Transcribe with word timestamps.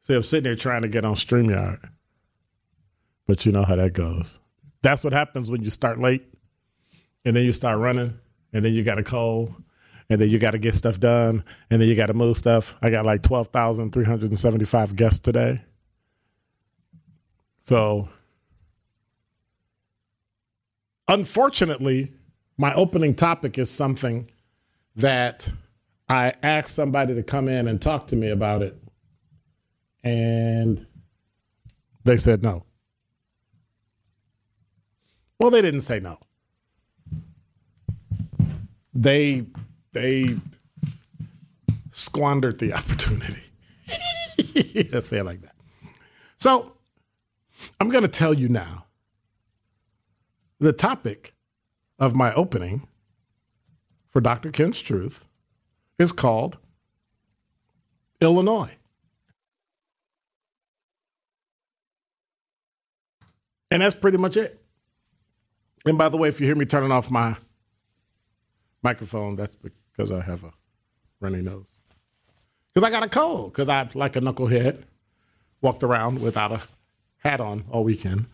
See, 0.00 0.14
I'm 0.14 0.22
sitting 0.22 0.48
here 0.48 0.56
trying 0.56 0.80
to 0.80 0.88
get 0.88 1.04
on 1.04 1.14
StreamYard. 1.14 1.90
But 3.26 3.44
you 3.44 3.52
know 3.52 3.64
how 3.64 3.76
that 3.76 3.92
goes. 3.92 4.40
That's 4.80 5.04
what 5.04 5.12
happens 5.12 5.50
when 5.50 5.62
you 5.62 5.68
start 5.68 6.00
late 6.00 6.24
and 7.26 7.36
then 7.36 7.44
you 7.44 7.52
start 7.52 7.78
running 7.78 8.18
and 8.54 8.64
then 8.64 8.72
you 8.72 8.82
got 8.82 8.98
a 8.98 9.04
cold 9.04 9.52
and 10.08 10.18
then 10.18 10.30
you 10.30 10.38
got 10.38 10.52
to 10.52 10.58
get 10.58 10.72
stuff 10.72 10.98
done 10.98 11.44
and 11.70 11.82
then 11.82 11.88
you 11.90 11.96
got 11.96 12.06
to 12.06 12.14
move 12.14 12.38
stuff. 12.38 12.78
I 12.80 12.88
got 12.88 13.04
like 13.04 13.22
12,375 13.22 14.96
guests 14.96 15.20
today. 15.20 15.60
So 17.60 18.08
unfortunately, 21.08 22.12
my 22.56 22.72
opening 22.74 23.14
topic 23.14 23.58
is 23.58 23.70
something 23.70 24.30
that 24.96 25.52
I 26.08 26.32
asked 26.42 26.74
somebody 26.74 27.14
to 27.14 27.22
come 27.22 27.48
in 27.48 27.68
and 27.68 27.80
talk 27.80 28.08
to 28.08 28.16
me 28.16 28.30
about 28.30 28.62
it, 28.62 28.76
and 30.02 30.86
they 32.04 32.16
said 32.16 32.42
no. 32.42 32.64
Well, 35.38 35.50
they 35.50 35.62
didn't 35.62 35.82
say 35.82 36.00
no. 36.00 36.18
They 38.92 39.46
they 39.92 40.36
squandered 41.92 42.58
the 42.58 42.72
opportunity. 42.78 43.42
Let's 44.92 45.06
say 45.06 45.18
it 45.18 45.24
like 45.24 45.42
that. 45.42 45.54
So 46.36 46.72
I'm 47.80 47.88
going 47.88 48.02
to 48.02 48.08
tell 48.08 48.34
you 48.34 48.48
now 48.48 48.86
the 50.58 50.72
topic 50.72 51.34
of 51.98 52.14
my 52.14 52.32
opening 52.34 52.86
for 54.10 54.20
Dr. 54.20 54.50
Ken's 54.50 54.80
Truth 54.80 55.28
is 55.98 56.12
called 56.12 56.58
Illinois. 58.20 58.74
And 63.70 63.82
that's 63.82 63.94
pretty 63.94 64.18
much 64.18 64.36
it. 64.36 64.60
And 65.84 65.98
by 65.98 66.08
the 66.08 66.16
way, 66.16 66.28
if 66.28 66.40
you 66.40 66.46
hear 66.46 66.56
me 66.56 66.64
turning 66.64 66.90
off 66.90 67.10
my 67.10 67.36
microphone, 68.82 69.36
that's 69.36 69.56
because 69.56 70.10
I 70.10 70.22
have 70.22 70.42
a 70.42 70.52
runny 71.20 71.42
nose. 71.42 71.78
Because 72.68 72.84
I 72.84 72.90
got 72.90 73.02
a 73.02 73.08
cold, 73.08 73.52
because 73.52 73.68
I, 73.68 73.88
like 73.94 74.16
a 74.16 74.20
knucklehead, 74.20 74.84
walked 75.60 75.82
around 75.82 76.20
without 76.20 76.52
a 76.52 76.60
hat 77.18 77.40
on 77.40 77.64
all 77.70 77.84
weekend 77.84 78.26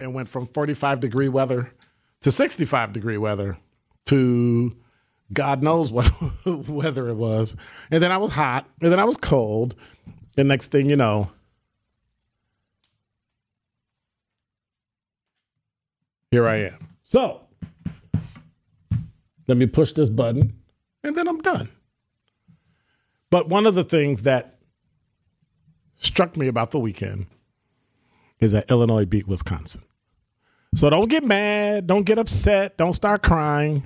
and 0.00 0.14
went 0.14 0.28
from 0.28 0.46
45 0.46 1.00
degree 1.00 1.28
weather 1.28 1.72
to 2.20 2.30
65 2.30 2.92
degree 2.92 3.16
weather 3.16 3.58
to 4.06 4.76
God 5.32 5.62
knows 5.62 5.92
what 5.92 6.10
weather 6.46 7.08
it 7.08 7.14
was. 7.14 7.56
And 7.90 8.02
then 8.02 8.10
I 8.10 8.16
was 8.16 8.32
hot, 8.32 8.66
and 8.80 8.90
then 8.90 8.98
I 8.98 9.04
was 9.04 9.16
cold. 9.16 9.74
And 10.36 10.48
next 10.48 10.70
thing 10.70 10.88
you 10.88 10.96
know, 10.96 11.30
here 16.30 16.46
I 16.46 16.56
am. 16.56 16.88
So 17.04 17.42
let 19.46 19.58
me 19.58 19.66
push 19.66 19.92
this 19.92 20.08
button, 20.08 20.54
and 21.02 21.16
then 21.16 21.28
I'm 21.28 21.40
done. 21.40 21.68
But 23.30 23.48
one 23.48 23.66
of 23.66 23.74
the 23.74 23.84
things 23.84 24.22
that 24.22 24.58
struck 25.96 26.36
me 26.36 26.48
about 26.48 26.70
the 26.70 26.78
weekend 26.78 27.26
is 28.40 28.52
that 28.52 28.70
Illinois 28.70 29.04
beat 29.04 29.26
Wisconsin. 29.26 29.82
So 30.74 30.90
don't 30.90 31.08
get 31.08 31.24
mad, 31.24 31.86
don't 31.86 32.04
get 32.04 32.18
upset, 32.18 32.76
don't 32.76 32.92
start 32.92 33.22
crying, 33.22 33.82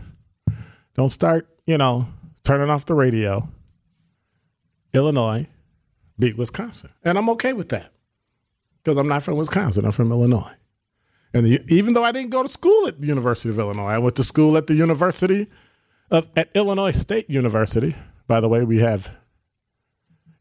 don't 0.95 1.11
start, 1.11 1.49
you 1.67 1.79
know, 1.79 2.09
turning 2.45 2.71
off 2.71 2.87
the 2.87 2.95
radio. 2.95 3.49
Illinois 4.93 5.47
beat 6.19 6.37
Wisconsin. 6.37 6.91
And 7.05 7.17
I'm 7.17 7.31
okay 7.31 7.53
with 7.53 7.69
that 7.71 7.93
because 8.83 8.99
I'm 8.99 9.09
not 9.09 9.23
from 9.23 9.37
Wisconsin, 9.37 9.85
I'm 9.85 9.93
from 9.93 10.11
Illinois. 10.11 10.53
And 11.35 11.47
the, 11.47 11.63
even 11.69 11.95
though 11.95 12.05
I 12.05 12.13
didn't 12.13 12.31
go 12.31 12.43
to 12.43 12.49
school 12.49 12.87
at 12.87 13.01
the 13.01 13.07
University 13.07 13.49
of 13.49 13.59
Illinois, 13.59 13.89
I 13.89 13.99
went 13.99 14.17
to 14.17 14.25
school 14.25 14.57
at 14.57 14.67
the 14.67 14.75
University 14.75 15.47
of 16.11 16.29
at 16.37 16.51
Illinois 16.55 16.93
State 16.93 17.31
University. 17.31 17.95
By 18.27 18.41
the 18.41 18.49
way, 18.49 18.65
we 18.65 18.79
have 18.79 19.17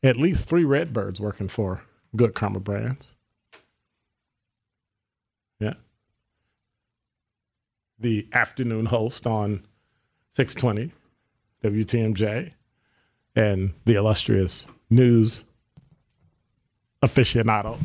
at 0.04 0.18
least 0.18 0.48
three 0.48 0.66
Redbirds 0.66 1.22
working 1.22 1.48
for 1.48 1.84
Good 2.16 2.36
Karma 2.36 2.60
Brands. 2.60 3.16
Yeah. 5.60 5.76
The 8.02 8.28
afternoon 8.34 8.88
host 8.88 9.26
on 9.26 9.66
620 10.32 10.92
WTMJ 11.64 12.54
and 13.36 13.74
the 13.86 13.96
illustrious 13.96 14.68
news 14.90 15.46
aficionado 17.04 17.78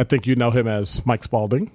I 0.00 0.04
think 0.04 0.26
you 0.26 0.34
know 0.34 0.50
him 0.50 0.66
as 0.66 1.04
Mike 1.04 1.22
Spalding. 1.22 1.70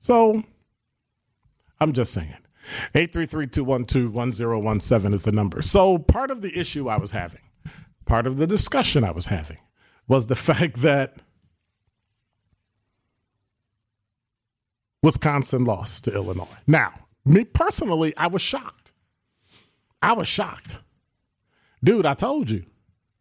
So 0.00 0.42
I'm 1.80 1.92
just 1.92 2.12
saying. 2.12 2.34
833-212-1017 2.94 5.12
is 5.12 5.22
the 5.22 5.30
number. 5.30 5.62
So 5.62 5.98
part 5.98 6.32
of 6.32 6.42
the 6.42 6.58
issue 6.58 6.88
I 6.88 6.96
was 6.96 7.12
having, 7.12 7.42
part 8.04 8.26
of 8.26 8.36
the 8.36 8.48
discussion 8.48 9.04
I 9.04 9.12
was 9.12 9.26
having 9.26 9.58
was 10.08 10.26
the 10.26 10.34
fact 10.36 10.82
that 10.82 11.18
Wisconsin 15.02 15.64
lost 15.64 16.04
to 16.04 16.14
Illinois. 16.14 16.46
Now, 16.66 16.92
me 17.24 17.44
personally, 17.44 18.14
I 18.16 18.28
was 18.28 18.42
shocked. 18.42 18.92
I 20.00 20.12
was 20.12 20.28
shocked. 20.28 20.78
Dude, 21.82 22.06
I 22.06 22.14
told 22.14 22.50
you. 22.50 22.64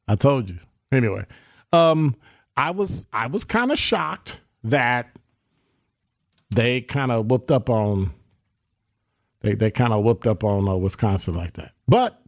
I 0.08 0.16
told 0.16 0.50
you. 0.50 0.60
Anyway, 0.92 1.26
um, 1.72 2.16
I 2.58 2.72
was 2.72 3.06
I 3.14 3.28
was 3.28 3.44
kind 3.44 3.72
of 3.72 3.80
shocked 3.80 4.40
that 4.64 5.16
they 6.50 6.82
kind 6.82 7.12
of 7.12 7.28
whooped 7.28 7.52
up 7.52 7.70
on 7.70 8.12
they 9.42 9.56
they 9.56 9.72
kind 9.72 9.94
of 9.94 10.04
whooped 10.04 10.28
up 10.28 10.44
on 10.44 10.68
uh, 10.68 10.76
Wisconsin 10.76 11.36
like 11.36 11.54
that. 11.54 11.74
But 11.88 12.22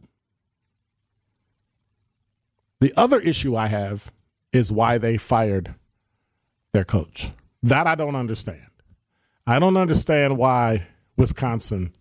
the 2.80 2.92
other 2.96 3.20
issue 3.20 3.54
I 3.56 3.66
have 3.66 4.12
is 4.52 4.72
why 4.72 4.98
they 4.98 5.16
fired 5.16 5.74
their 6.72 6.84
coach. 6.84 7.30
That 7.62 7.86
I 7.86 7.94
don't 7.94 8.16
understand. 8.16 8.60
I 9.46 9.58
don't 9.58 9.76
understand 9.76 10.38
why 10.38 10.86
Wisconsin 11.16 11.92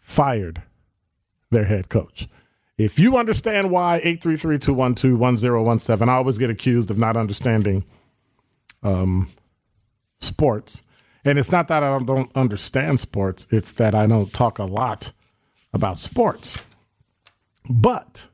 fired 0.00 0.62
their 1.50 1.64
head 1.64 1.88
coach. 1.88 2.28
If 2.78 2.98
you 2.98 3.16
understand 3.16 3.70
why 3.70 4.00
833-212-1017, 4.04 6.08
I 6.08 6.12
always 6.12 6.38
get 6.38 6.50
accused 6.50 6.90
of 6.90 6.98
not 6.98 7.16
understanding 7.16 7.84
um, 8.82 9.30
sports. 10.18 10.82
And 11.24 11.38
it's 11.38 11.50
not 11.50 11.68
that 11.68 11.82
I 11.82 11.98
don't 11.98 12.30
understand 12.36 13.00
sports, 13.00 13.46
it's 13.50 13.72
that 13.72 13.94
I 13.94 14.06
don't 14.06 14.32
talk 14.32 14.58
a 14.58 14.64
lot 14.64 15.12
about 15.72 15.98
sports. 15.98 16.64
But 17.68 18.28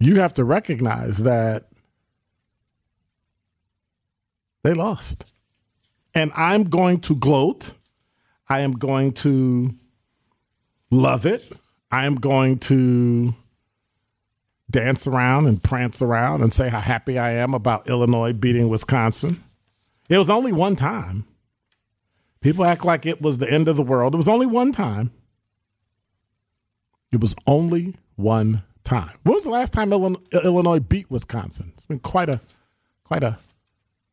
you 0.00 0.16
have 0.16 0.34
to 0.34 0.44
recognize 0.44 1.18
that 1.18 1.68
they 4.64 4.74
lost. 4.74 5.26
And 6.16 6.32
I'm 6.34 6.64
going 6.64 7.00
to 7.00 7.14
gloat. 7.14 7.74
I 8.48 8.60
am 8.60 8.72
going 8.72 9.12
to 9.12 9.74
love 10.90 11.26
it. 11.26 11.52
I 11.90 12.06
am 12.06 12.14
going 12.14 12.58
to 12.60 13.34
dance 14.70 15.06
around 15.06 15.46
and 15.46 15.62
prance 15.62 16.00
around 16.00 16.40
and 16.40 16.54
say 16.54 16.70
how 16.70 16.80
happy 16.80 17.18
I 17.18 17.32
am 17.32 17.52
about 17.52 17.90
Illinois 17.90 18.32
beating 18.32 18.70
Wisconsin. 18.70 19.44
It 20.08 20.16
was 20.16 20.30
only 20.30 20.52
one 20.52 20.74
time. 20.74 21.26
People 22.40 22.64
act 22.64 22.82
like 22.82 23.04
it 23.04 23.20
was 23.20 23.36
the 23.36 23.52
end 23.52 23.68
of 23.68 23.76
the 23.76 23.82
world. 23.82 24.14
It 24.14 24.16
was 24.16 24.26
only 24.26 24.46
one 24.46 24.72
time. 24.72 25.12
It 27.12 27.20
was 27.20 27.36
only 27.46 27.94
one 28.14 28.62
time. 28.84 29.18
When 29.22 29.34
was 29.34 29.44
the 29.44 29.50
last 29.50 29.74
time 29.74 29.92
Illinois 29.92 30.80
beat 30.80 31.10
Wisconsin? 31.10 31.72
It's 31.74 31.84
been 31.84 31.98
quite 31.98 32.30
a, 32.30 32.40
quite 33.04 33.22
a, 33.22 33.38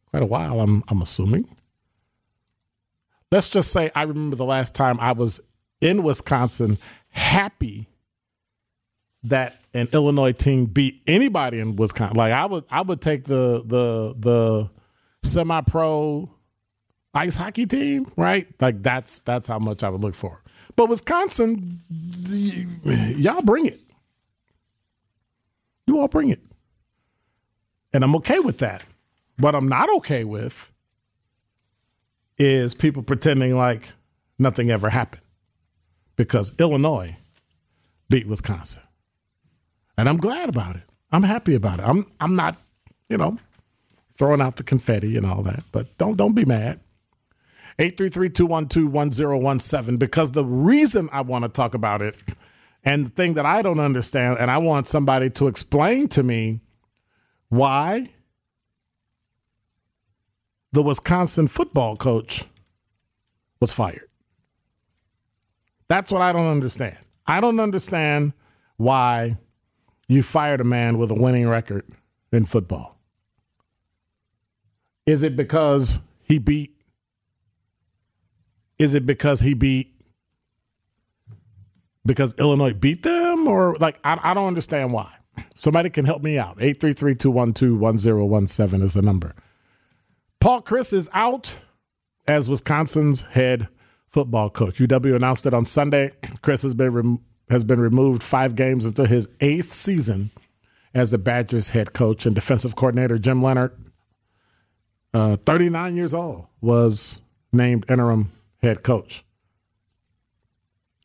quite 0.10 0.24
a 0.24 0.26
while. 0.26 0.60
I'm, 0.60 0.84
I'm 0.90 1.02
assuming 1.02 1.48
let's 3.34 3.50
just 3.50 3.72
say 3.72 3.90
I 3.96 4.04
remember 4.04 4.36
the 4.36 4.46
last 4.46 4.76
time 4.76 5.00
I 5.00 5.14
was 5.14 5.42
in 5.82 6.04
Wisconsin 6.04 6.78
happy 7.10 7.88
that 9.24 9.60
an 9.74 9.90
Illinois 9.92 10.34
team 10.34 10.68
beat 10.68 11.02
anybody 11.08 11.60
in 11.60 11.76
Wisconsin. 11.76 12.16
Like 12.16 12.32
I 12.32 12.46
would 12.46 12.64
I 12.70 12.84
would 12.84 13.02
take 13.02 13.24
the 13.24 13.64
the 13.66 14.14
the 14.20 14.70
semi 15.24 15.62
pro 15.62 16.30
ice 17.16 17.36
hockey 17.36 17.66
team, 17.66 18.06
right? 18.16 18.48
Like 18.62 18.84
that's 18.84 19.22
that's 19.22 19.48
how 19.48 19.58
much 19.58 19.82
I 19.84 19.90
would 19.90 20.02
look 20.02 20.14
for. 20.14 20.44
But 20.76 20.90
Wisconsin, 20.90 21.82
y'all 23.18 23.42
bring 23.42 23.66
it. 23.66 23.82
You 25.88 26.00
all 26.00 26.08
bring 26.08 26.30
it. 26.30 26.42
And 27.94 28.04
I'm 28.04 28.16
okay 28.18 28.40
with 28.40 28.60
that. 28.60 28.84
What 29.38 29.56
I'm 29.56 29.68
not 29.68 29.90
okay 29.98 30.24
with 30.24 30.73
is 32.38 32.74
people 32.74 33.04
pretending 33.04 33.58
like 33.58 33.92
nothing 34.40 34.70
ever 34.70 34.90
happened 34.90 35.22
because 36.16 36.54
Illinois 36.60 37.18
beat 38.10 38.28
Wisconsin. 38.28 38.84
And 39.98 40.08
I'm 40.10 40.18
glad 40.18 40.50
about 40.50 40.76
it. 40.76 40.84
I'm 41.12 41.24
happy 41.24 41.56
about 41.56 41.80
it. 41.80 41.84
I'm 41.84 42.06
I'm 42.20 42.36
not, 42.36 42.58
you 43.08 43.18
know, 43.18 43.38
throwing 44.16 44.42
out 44.42 44.56
the 44.56 44.64
confetti 44.64 45.16
and 45.18 45.26
all 45.26 45.42
that, 45.44 45.64
but 45.72 45.98
don't 45.98 46.16
don't 46.16 46.36
be 46.36 46.46
mad. 46.46 46.80
833-212-1017 47.80 49.98
because 49.98 50.32
the 50.32 50.46
reason 50.46 51.10
I 51.12 51.22
want 51.22 51.44
to 51.44 51.50
talk 51.50 51.74
about 51.74 52.04
it 52.04 52.16
and 52.84 53.08
the 53.08 53.10
thing 53.10 53.34
that 53.34 53.48
I 53.48 53.64
don't 53.64 53.80
understand 53.80 54.38
and 54.40 54.52
I 54.52 54.60
want 54.60 54.86
somebody 54.88 55.32
to 55.32 55.48
explain 55.48 56.08
to 56.10 56.22
me 56.22 56.60
why 57.50 58.12
the 60.74 60.82
Wisconsin 60.82 61.48
football 61.48 61.96
coach 61.96 62.46
was 63.62 63.72
fired. 63.72 64.10
That's 65.88 66.12
what 66.12 66.22
I 66.22 66.34
don't 66.34 66.48
understand. 66.48 66.98
I 67.28 67.40
don't 67.40 67.60
understand 67.60 68.34
why 68.78 69.38
you 70.08 70.24
fired 70.24 70.60
a 70.60 70.64
man 70.64 70.98
with 70.98 71.12
a 71.12 71.14
winning 71.14 71.48
record 71.48 71.86
in 72.32 72.46
football. 72.46 72.98
Is 75.06 75.22
it 75.22 75.36
because 75.36 76.00
he 76.24 76.40
beat? 76.40 76.76
Is 78.80 78.96
it 78.96 79.06
because 79.06 79.42
he 79.42 79.54
beat? 79.54 79.94
Because 82.06 82.34
Illinois 82.40 82.74
beat 82.74 83.04
them? 83.04 83.48
Or 83.48 83.76
like, 83.76 84.00
I, 84.04 84.20
I 84.24 84.34
don't 84.34 84.48
understand 84.48 84.92
why. 84.92 85.14
Somebody 85.56 85.90
can 85.92 86.06
help 86.06 86.24
me 86.24 86.38
out. 86.38 86.58
833 86.60 87.16
212 87.16 87.80
1017 87.80 88.82
is 88.82 88.94
the 88.96 89.02
number. 89.04 89.36
Paul 90.44 90.62
Chryst 90.62 90.92
is 90.92 91.10
out 91.14 91.62
as 92.28 92.50
Wisconsin's 92.50 93.22
head 93.22 93.70
football 94.10 94.50
coach. 94.50 94.78
UW 94.78 95.16
announced 95.16 95.46
it 95.46 95.54
on 95.54 95.64
Sunday. 95.64 96.12
Chryst 96.42 96.64
has 96.64 96.74
been 96.74 97.22
has 97.50 97.64
been 97.64 97.80
removed 97.80 98.22
five 98.22 98.54
games 98.54 98.86
into 98.86 99.08
his 99.08 99.30
eighth 99.40 99.72
season 99.72 100.32
as 100.94 101.12
the 101.12 101.18
Badgers 101.18 101.70
head 101.70 101.94
coach 101.94 102.26
and 102.26 102.36
defensive 102.36 102.76
coordinator. 102.76 103.18
Jim 103.18 103.42
Leonhard, 103.42 103.72
uh, 105.14 105.38
39 105.46 105.96
years 105.96 106.14
old, 106.14 106.48
was 106.60 107.22
named 107.54 107.86
interim 107.90 108.34
head 108.62 108.84
coach. 108.84 109.24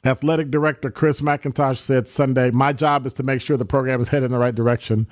Athletic 0.05 0.51
director 0.51 0.91
Chris 0.91 1.21
McIntosh 1.21 1.77
said 1.77 2.09
Sunday, 2.09 2.51
My 2.51 2.73
job 2.73 3.07
is 3.07 3.13
to 3.13 3.23
make 3.23 3.41
sure 3.41 3.57
the 3.57 3.65
program 3.65 4.01
is 4.01 4.09
headed 4.09 4.25
in 4.25 4.33
the 4.33 4.39
right 4.39 4.57
direction. 4.57 5.07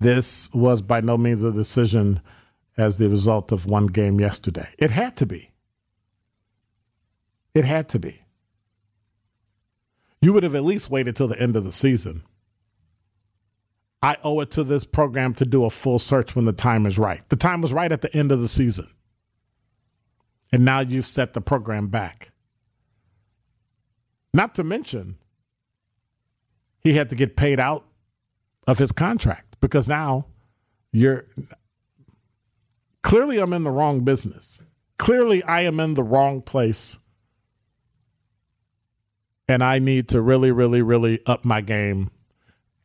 This 0.00 0.52
was 0.52 0.82
by 0.82 1.00
no 1.00 1.16
means 1.16 1.42
a 1.42 1.50
decision 1.50 2.20
as 2.80 2.96
the 2.96 3.08
result 3.08 3.52
of 3.52 3.66
one 3.66 3.86
game 3.86 4.18
yesterday. 4.18 4.68
It 4.78 4.90
had 4.90 5.16
to 5.18 5.26
be. 5.26 5.50
It 7.54 7.64
had 7.64 7.88
to 7.90 7.98
be. 7.98 8.22
You 10.22 10.32
would 10.32 10.42
have 10.42 10.54
at 10.54 10.64
least 10.64 10.90
waited 10.90 11.16
till 11.16 11.28
the 11.28 11.40
end 11.40 11.56
of 11.56 11.64
the 11.64 11.72
season. 11.72 12.22
I 14.02 14.16
owe 14.24 14.40
it 14.40 14.50
to 14.52 14.64
this 14.64 14.84
program 14.84 15.34
to 15.34 15.44
do 15.44 15.64
a 15.64 15.70
full 15.70 15.98
search 15.98 16.34
when 16.34 16.46
the 16.46 16.52
time 16.52 16.86
is 16.86 16.98
right. 16.98 17.22
The 17.28 17.36
time 17.36 17.60
was 17.60 17.72
right 17.72 17.92
at 17.92 18.00
the 18.00 18.14
end 18.16 18.32
of 18.32 18.40
the 18.40 18.48
season. 18.48 18.88
And 20.52 20.64
now 20.64 20.80
you've 20.80 21.06
set 21.06 21.34
the 21.34 21.40
program 21.40 21.88
back. 21.88 22.30
Not 24.32 24.54
to 24.54 24.64
mention, 24.64 25.16
he 26.80 26.94
had 26.94 27.10
to 27.10 27.16
get 27.16 27.36
paid 27.36 27.60
out 27.60 27.84
of 28.66 28.78
his 28.78 28.92
contract 28.92 29.56
because 29.60 29.88
now 29.88 30.26
you're 30.92 31.26
Clearly, 33.02 33.38
I'm 33.38 33.52
in 33.52 33.64
the 33.64 33.70
wrong 33.70 34.00
business. 34.00 34.60
Clearly, 34.98 35.42
I 35.42 35.62
am 35.62 35.80
in 35.80 35.94
the 35.94 36.02
wrong 36.02 36.42
place. 36.42 36.98
And 39.48 39.64
I 39.64 39.78
need 39.78 40.08
to 40.10 40.20
really, 40.20 40.52
really, 40.52 40.82
really 40.82 41.20
up 41.26 41.44
my 41.44 41.60
game 41.60 42.10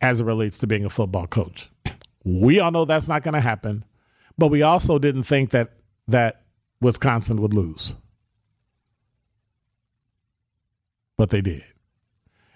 as 0.00 0.20
it 0.20 0.24
relates 0.24 0.58
to 0.58 0.66
being 0.66 0.84
a 0.84 0.90
football 0.90 1.26
coach. 1.26 1.70
We 2.24 2.58
all 2.58 2.72
know 2.72 2.84
that's 2.84 3.08
not 3.08 3.22
going 3.22 3.34
to 3.34 3.40
happen, 3.40 3.84
but 4.36 4.48
we 4.48 4.62
also 4.62 4.98
didn't 4.98 5.22
think 5.22 5.50
that 5.50 5.74
that 6.08 6.42
Wisconsin 6.80 7.40
would 7.40 7.54
lose. 7.54 7.94
But 11.16 11.30
they 11.30 11.40
did. 11.40 11.62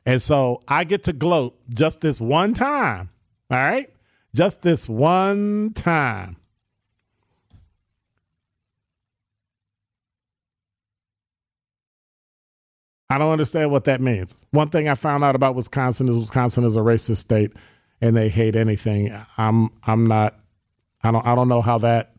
And 0.05 0.21
so 0.21 0.63
I 0.67 0.85
get 0.85 1.05
to 1.05 1.13
gloat 1.13 1.57
just 1.69 2.01
this 2.01 2.21
one 2.21 2.53
time. 2.53 3.11
All 3.51 3.59
right? 3.59 3.91
Just 4.35 4.63
this 4.63 4.89
one 4.89 5.73
time 5.75 6.40
I 13.11 13.19
don't 13.19 13.33
understand 13.33 13.73
what 13.73 13.85
that 13.85 14.01
means. 14.01 14.37
One 14.53 14.71
thing 14.71 14.89
I 14.89 14.95
found 14.95 15.25
out 15.25 15.35
about 15.35 15.57
Wisconsin 15.57 16.09
is 16.09 16.17
Wisconsin 16.17 16.63
is 16.65 16.77
a 16.77 16.81
racist 16.81 17.17
state, 17.17 17.53
and 18.01 18.17
they 18.17 18.29
hate 18.29 18.55
anything. 18.55 19.13
I'm 19.37 19.71
I'm 19.85 20.07
not 20.07 20.39
I 21.03 21.11
don't 21.11 21.27
I 21.27 21.35
don't 21.35 21.49
know 21.49 21.61
how 21.61 21.79
that 21.79 22.15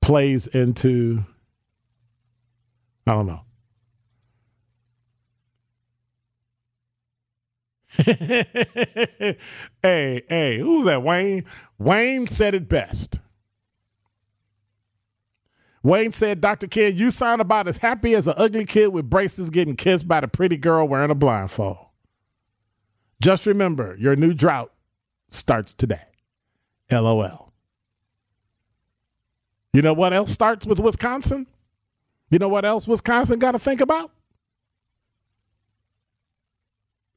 plays 0.00 0.46
into 0.46 1.24
I 3.06 3.12
don't 3.12 3.26
know. 3.26 3.40
hey, 8.04 9.36
hey, 9.82 10.58
who's 10.58 10.84
that? 10.86 11.02
Wayne? 11.02 11.44
Wayne 11.78 12.26
said 12.26 12.54
it 12.54 12.68
best. 12.68 13.18
Wayne 15.84 16.12
said, 16.12 16.40
Dr. 16.40 16.66
Kid, 16.66 16.98
you 16.98 17.10
sound 17.10 17.42
about 17.42 17.68
as 17.68 17.76
happy 17.76 18.14
as 18.14 18.26
an 18.26 18.32
ugly 18.38 18.64
kid 18.64 18.88
with 18.88 19.10
braces 19.10 19.50
getting 19.50 19.76
kissed 19.76 20.08
by 20.08 20.18
the 20.18 20.26
pretty 20.26 20.56
girl 20.56 20.88
wearing 20.88 21.10
a 21.10 21.14
blindfold. 21.14 21.76
Just 23.20 23.44
remember, 23.44 23.94
your 24.00 24.16
new 24.16 24.32
drought 24.32 24.72
starts 25.28 25.74
today. 25.74 26.06
LOL. 26.90 27.52
You 29.74 29.82
know 29.82 29.92
what 29.92 30.14
else 30.14 30.30
starts 30.30 30.64
with 30.66 30.80
Wisconsin? 30.80 31.46
You 32.30 32.38
know 32.38 32.48
what 32.48 32.64
else 32.64 32.88
Wisconsin 32.88 33.38
got 33.38 33.52
to 33.52 33.58
think 33.58 33.82
about? 33.82 34.10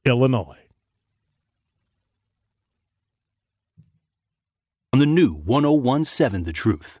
Illinois. 0.04 0.58
On 4.92 4.98
the 4.98 5.06
new 5.06 5.36
1017 5.36 6.44
The 6.44 6.52
Truth. 6.52 7.00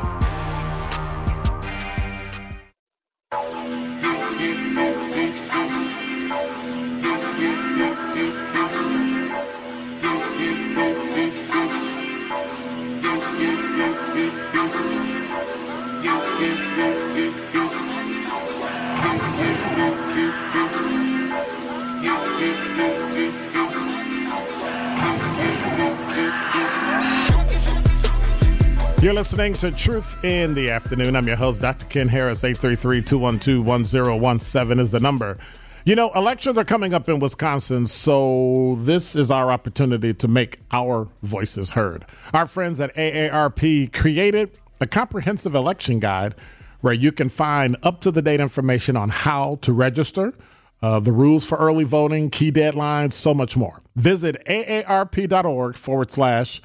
listening 29.21 29.53
to 29.53 29.69
Truth 29.69 30.25
in 30.25 30.55
the 30.55 30.71
Afternoon. 30.71 31.15
I'm 31.15 31.27
your 31.27 31.35
host, 31.35 31.61
Dr. 31.61 31.85
Ken 31.85 32.07
Harris. 32.07 32.43
833 32.43 33.03
212 33.03 33.63
1017 33.63 34.79
is 34.79 34.89
the 34.89 34.99
number. 34.99 35.37
You 35.85 35.93
know, 35.93 36.09
elections 36.15 36.57
are 36.57 36.63
coming 36.63 36.91
up 36.95 37.07
in 37.07 37.19
Wisconsin, 37.19 37.85
so 37.85 38.79
this 38.79 39.15
is 39.15 39.29
our 39.29 39.51
opportunity 39.51 40.15
to 40.15 40.27
make 40.27 40.57
our 40.71 41.07
voices 41.21 41.69
heard. 41.69 42.03
Our 42.33 42.47
friends 42.47 42.79
at 42.79 42.95
AARP 42.95 43.93
created 43.93 44.57
a 44.79 44.87
comprehensive 44.87 45.53
election 45.53 45.99
guide 45.99 46.33
where 46.79 46.91
you 46.91 47.11
can 47.11 47.29
find 47.29 47.77
up 47.83 48.01
to 48.01 48.09
the 48.09 48.23
date 48.23 48.39
information 48.39 48.97
on 48.97 49.09
how 49.09 49.59
to 49.61 49.71
register, 49.71 50.33
uh, 50.81 50.99
the 50.99 51.11
rules 51.11 51.45
for 51.45 51.59
early 51.59 51.83
voting, 51.83 52.31
key 52.31 52.51
deadlines, 52.51 53.13
so 53.13 53.35
much 53.35 53.55
more. 53.55 53.83
Visit 53.95 54.43
aarp.org 54.47 55.75
forward 55.77 56.09
slash 56.09 56.59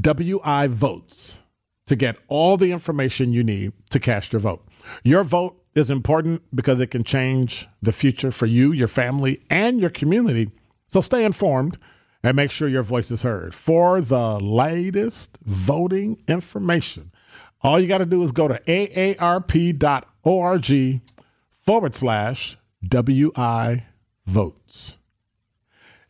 WI 0.00 0.68
votes 0.68 1.42
to 1.86 1.96
get 1.96 2.16
all 2.28 2.56
the 2.56 2.72
information 2.72 3.32
you 3.32 3.44
need 3.44 3.72
to 3.90 4.00
cast 4.00 4.32
your 4.32 4.40
vote. 4.40 4.66
Your 5.04 5.24
vote 5.24 5.62
is 5.74 5.90
important 5.90 6.42
because 6.54 6.80
it 6.80 6.88
can 6.88 7.04
change 7.04 7.68
the 7.82 7.92
future 7.92 8.32
for 8.32 8.46
you, 8.46 8.72
your 8.72 8.88
family, 8.88 9.42
and 9.50 9.80
your 9.80 9.90
community. 9.90 10.50
So 10.88 11.00
stay 11.00 11.24
informed 11.24 11.78
and 12.22 12.34
make 12.34 12.50
sure 12.50 12.68
your 12.68 12.82
voice 12.82 13.10
is 13.10 13.22
heard. 13.22 13.54
For 13.54 14.00
the 14.00 14.40
latest 14.40 15.38
voting 15.44 16.22
information, 16.26 17.12
all 17.62 17.78
you 17.78 17.86
got 17.86 17.98
to 17.98 18.06
do 18.06 18.22
is 18.22 18.32
go 18.32 18.48
to 18.48 18.58
aarp.org 18.66 19.80
forward 21.64 21.94
slash 21.94 22.56
WI 22.88 23.86
votes. 24.26 24.98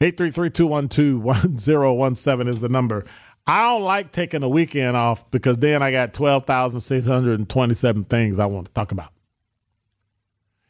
833 0.00 0.50
212 0.50 1.22
1017 1.22 2.48
is 2.48 2.60
the 2.60 2.68
number. 2.68 3.04
I 3.46 3.62
don't 3.62 3.82
like 3.82 4.10
taking 4.12 4.42
a 4.42 4.48
weekend 4.48 4.96
off 4.96 5.30
because 5.30 5.58
then 5.58 5.82
I 5.82 5.92
got 5.92 6.12
12,627 6.14 8.04
things 8.04 8.38
I 8.38 8.46
want 8.46 8.66
to 8.66 8.72
talk 8.72 8.90
about. 8.90 9.12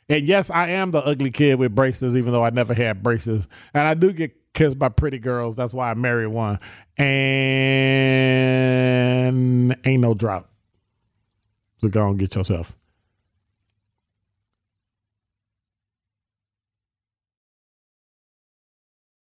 And 0.09 0.26
yes, 0.28 0.50
I 0.50 0.68
am 0.68 0.90
the 0.92 1.04
ugly 1.04 1.30
kid 1.30 1.59
with 1.59 1.75
braces, 1.75 2.16
even 2.16 2.33
though 2.33 2.45
I 2.45 2.50
never 2.50 2.75
had 2.75 3.02
braces. 3.02 3.49
And 3.75 3.88
I 3.88 3.95
do 3.95 4.12
get 4.12 4.37
kissed 4.52 4.78
by 4.78 4.88
pretty 4.90 5.18
girls. 5.18 5.56
That's 5.56 5.75
why 5.75 5.90
I 5.90 5.95
married 5.95 6.28
one. 6.28 6.61
And 6.99 7.06
ain't 9.85 10.02
no 10.02 10.14
drought. 10.14 10.49
So 11.80 11.88
go 11.88 12.09
and 12.09 12.18
get 12.18 12.35
yourself. 12.37 12.76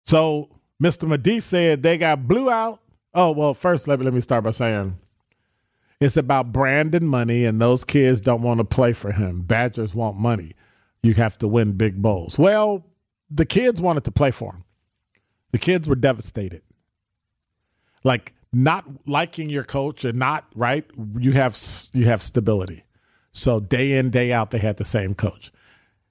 So 0.06 0.48
Mr. 0.82 1.08
Medee 1.08 1.40
said 1.40 1.82
they 1.82 1.96
got 1.98 2.28
blew 2.28 2.50
out 2.50 2.81
Oh 3.14 3.30
well, 3.30 3.54
first 3.54 3.88
let 3.88 3.98
me 3.98 4.04
let 4.04 4.14
me 4.14 4.20
start 4.20 4.44
by 4.44 4.50
saying 4.50 4.98
it's 6.00 6.16
about 6.16 6.52
brand 6.52 6.94
and 6.94 7.08
money, 7.08 7.44
and 7.44 7.60
those 7.60 7.84
kids 7.84 8.20
don't 8.20 8.42
want 8.42 8.58
to 8.58 8.64
play 8.64 8.92
for 8.92 9.12
him. 9.12 9.42
Badgers 9.42 9.94
want 9.94 10.16
money. 10.16 10.52
You 11.02 11.14
have 11.14 11.38
to 11.38 11.48
win 11.48 11.72
big 11.72 12.00
bowls. 12.00 12.38
Well, 12.38 12.84
the 13.30 13.46
kids 13.46 13.80
wanted 13.80 14.04
to 14.04 14.10
play 14.10 14.30
for 14.30 14.52
him. 14.52 14.64
The 15.52 15.58
kids 15.58 15.88
were 15.88 15.94
devastated. 15.94 16.62
Like 18.02 18.34
not 18.52 18.84
liking 19.06 19.48
your 19.48 19.64
coach 19.64 20.04
and 20.04 20.18
not 20.18 20.46
right. 20.54 20.84
You 21.18 21.32
have 21.32 21.58
you 21.92 22.06
have 22.06 22.22
stability. 22.22 22.84
So 23.32 23.60
day 23.60 23.92
in 23.92 24.10
day 24.10 24.32
out, 24.32 24.50
they 24.50 24.58
had 24.58 24.76
the 24.76 24.84
same 24.84 25.14
coach. 25.14 25.52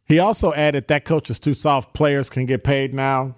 He 0.05 0.19
also 0.19 0.53
added 0.53 0.87
that 0.87 1.05
coach 1.05 1.29
is 1.29 1.39
too 1.39 1.53
soft. 1.53 1.93
Players 1.93 2.29
can 2.29 2.45
get 2.45 2.63
paid 2.63 2.93
now 2.93 3.35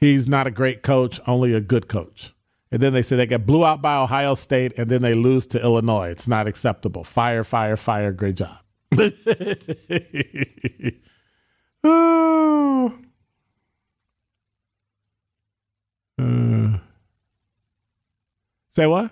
he's 0.00 0.26
not 0.28 0.46
a 0.46 0.50
great 0.50 0.82
coach, 0.82 1.20
only 1.26 1.54
a 1.54 1.60
good 1.60 1.88
coach. 1.88 2.32
And 2.72 2.80
then 2.80 2.92
they 2.92 3.02
say 3.02 3.16
they 3.16 3.26
get 3.26 3.46
blew 3.46 3.64
out 3.64 3.82
by 3.82 3.96
Ohio 3.96 4.34
State 4.34 4.72
and 4.78 4.90
then 4.90 5.02
they 5.02 5.14
lose 5.14 5.46
to 5.48 5.60
Illinois. 5.62 6.08
It's 6.10 6.28
not 6.28 6.46
acceptable. 6.46 7.04
Fire, 7.04 7.42
fire, 7.44 7.76
fire. 7.76 8.12
Great 8.12 8.36
job. 8.36 8.58
oh. 11.84 12.94
Uh, 16.20 16.76
say 18.68 18.86
what? 18.86 19.10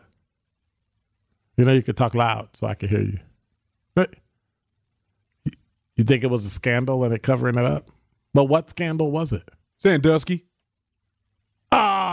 You 1.56 1.64
know, 1.64 1.72
you 1.72 1.82
could 1.82 1.96
talk 1.96 2.14
loud 2.14 2.50
so 2.54 2.66
I 2.66 2.74
can 2.74 2.90
hear 2.90 3.00
you. 3.00 3.18
But 3.94 4.12
you 5.96 6.04
think 6.04 6.22
it 6.22 6.30
was 6.30 6.44
a 6.44 6.50
scandal 6.50 7.02
and 7.04 7.14
it 7.14 7.22
covering 7.22 7.56
it 7.56 7.64
up? 7.64 7.88
But 8.34 8.44
what 8.44 8.68
scandal 8.68 9.10
was 9.10 9.32
it? 9.32 9.48
Sandusky. 9.78 10.47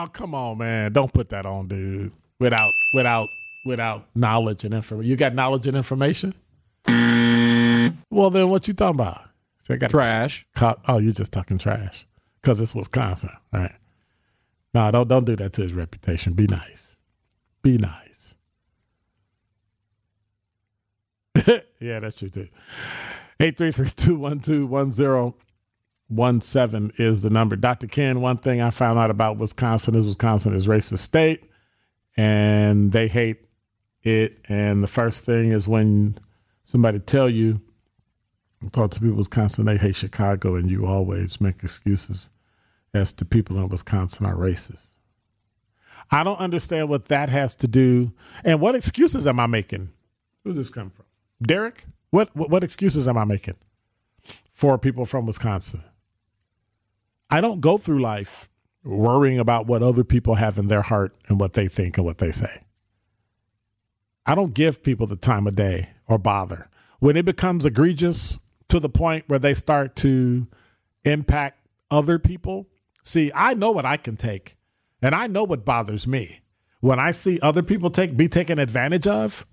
Oh, 0.06 0.08
come 0.08 0.36
on, 0.36 0.60
man. 0.60 0.94
Don't 0.94 1.12
put 1.12 1.30
that 1.30 1.48
on, 1.48 1.68
dude. 1.68 2.12
Without 2.38 2.72
without 2.94 3.28
without 3.66 4.06
knowledge 4.14 4.64
and 4.64 4.72
information. 4.72 5.10
You 5.10 5.16
got 5.16 5.34
knowledge 5.34 5.66
and 5.66 5.76
information? 5.76 6.36
Well, 8.12 8.30
then 8.30 8.50
what 8.50 8.68
you 8.68 8.76
talking 8.76 9.00
about? 9.00 9.22
So 9.60 9.76
got 9.78 9.90
trash. 9.90 10.46
oh, 10.62 11.00
you're 11.00 11.12
just 11.12 11.32
talking 11.32 11.58
trash 11.58 12.06
because 12.40 12.62
it's 12.62 12.76
Wisconsin, 12.76 13.32
right? 13.52 13.74
No, 14.76 14.92
don't 14.92 15.08
don't 15.08 15.26
do 15.26 15.36
that 15.38 15.54
to 15.54 15.64
his 15.64 15.74
reputation. 15.74 16.34
Be 16.34 16.46
nice. 16.46 17.00
Be 17.64 17.80
nice. 17.80 18.36
yeah, 21.80 22.00
that's 22.00 22.14
true 22.14 22.30
too. 22.30 22.50
Eight 23.40 23.58
three 23.58 23.72
three 23.72 23.90
two 23.90 24.18
one 24.18 24.40
two 24.40 24.68
one 24.68 24.92
zero 24.92 25.36
one 26.08 26.42
seven 26.42 26.92
is 26.98 27.22
the 27.22 27.30
number. 27.30 27.56
Dr. 27.56 27.88
Ken, 27.88 28.22
one 28.22 28.38
thing 28.38 28.62
I 28.62 28.70
found 28.70 29.00
out 29.00 29.10
about 29.10 29.38
Wisconsin 29.38 29.96
is 29.96 30.06
Wisconsin 30.06 30.54
is 30.54 30.68
racist 30.68 31.00
state, 31.00 31.44
and 32.16 32.92
they 32.92 33.08
hate 33.08 33.46
it. 34.04 34.40
And 34.48 34.84
the 34.84 34.88
first 34.88 35.26
thing 35.26 35.52
is 35.52 35.68
when 35.68 36.18
somebody 36.64 37.00
tell 37.00 37.30
you, 37.30 37.62
I 38.64 38.70
talk 38.70 38.92
to 38.92 39.00
people 39.00 39.14
in 39.14 39.18
Wisconsin, 39.18 39.66
they 39.66 39.78
hate 39.78 39.96
Chicago, 39.96 40.56
and 40.56 40.70
you 40.70 40.86
always 40.86 41.42
make 41.42 41.64
excuses 41.64 42.32
as 42.94 43.12
to 43.14 43.26
people 43.26 43.58
in 43.58 43.68
Wisconsin 43.70 44.26
are 44.26 44.36
racist. 44.36 44.96
I 46.12 46.24
don't 46.24 46.40
understand 46.40 46.90
what 46.90 47.06
that 47.06 47.30
has 47.30 47.56
to 47.56 47.68
do. 47.68 48.14
And 48.44 48.62
what 48.62 48.76
excuses 48.76 49.26
am 49.26 49.40
I 49.40 49.48
making? 49.48 49.90
Who's 50.44 50.56
this 50.56 50.70
come 50.70 50.92
from? 50.92 51.06
Derek? 51.42 51.86
What, 52.12 52.36
what, 52.36 52.50
what 52.50 52.64
excuses 52.64 53.08
am 53.08 53.18
I 53.18 53.26
making 53.26 53.56
for 54.52 54.78
people 54.78 55.06
from 55.06 55.26
Wisconsin? 55.26 55.84
I 57.30 57.42
don't 57.42 57.62
go 57.62 57.78
through 57.78 58.02
life 58.02 58.50
worrying 58.84 59.40
about 59.40 59.66
what 59.66 59.82
other 59.82 60.04
people 60.04 60.36
have 60.36 60.58
in 60.58 60.68
their 60.68 60.84
heart 60.84 61.16
and 61.28 61.40
what 61.40 61.54
they 61.54 61.68
think 61.68 61.98
and 61.98 62.06
what 62.06 62.20
they 62.20 62.32
say. 62.32 62.64
I 64.26 64.36
don't 64.36 64.54
give 64.54 64.84
people 64.84 65.08
the 65.08 65.16
time 65.16 65.48
of 65.48 65.56
day 65.56 65.90
or 66.08 66.18
bother. 66.18 66.70
When 67.00 67.18
it 67.18 67.26
becomes 67.26 67.66
egregious 67.66 68.40
to 68.70 68.80
the 68.80 68.90
point 68.90 69.26
where 69.28 69.40
they 69.40 69.54
start 69.54 69.96
to 69.98 70.48
impact 71.04 71.68
other 71.92 72.18
people, 72.20 72.68
see, 73.04 73.32
I 73.36 73.54
know 73.54 73.72
what 73.72 73.86
I 73.86 73.98
can 73.98 74.18
take 74.18 74.56
and 75.02 75.14
I 75.14 75.28
know 75.28 75.44
what 75.44 75.66
bothers 75.66 76.08
me. 76.08 76.42
When 76.80 77.00
I 77.00 77.12
see 77.12 77.40
other 77.42 77.64
people 77.64 77.90
take 77.90 78.16
be 78.16 78.28
taken 78.28 78.60
advantage 78.60 79.08
of, 79.08 79.46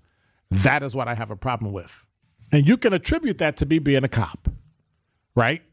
that 0.49 0.83
is 0.83 0.95
what 0.95 1.07
I 1.07 1.15
have 1.15 1.31
a 1.31 1.35
problem 1.35 1.71
with. 1.71 2.05
And 2.51 2.67
you 2.67 2.77
can 2.77 2.93
attribute 2.93 3.39
that 3.39 3.57
to 3.57 3.65
me 3.65 3.79
being 3.79 4.03
a 4.03 4.07
cop, 4.07 4.47
right? 5.35 5.63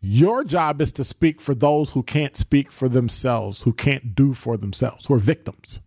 Your 0.00 0.44
job 0.44 0.80
is 0.80 0.92
to 0.92 1.04
speak 1.04 1.40
for 1.40 1.54
those 1.54 1.90
who 1.90 2.02
can't 2.02 2.36
speak 2.36 2.70
for 2.70 2.88
themselves, 2.88 3.62
who 3.62 3.72
can't 3.72 4.14
do 4.14 4.32
for 4.32 4.56
themselves, 4.56 5.06
who 5.06 5.14
are 5.14 5.18
victims. 5.18 5.80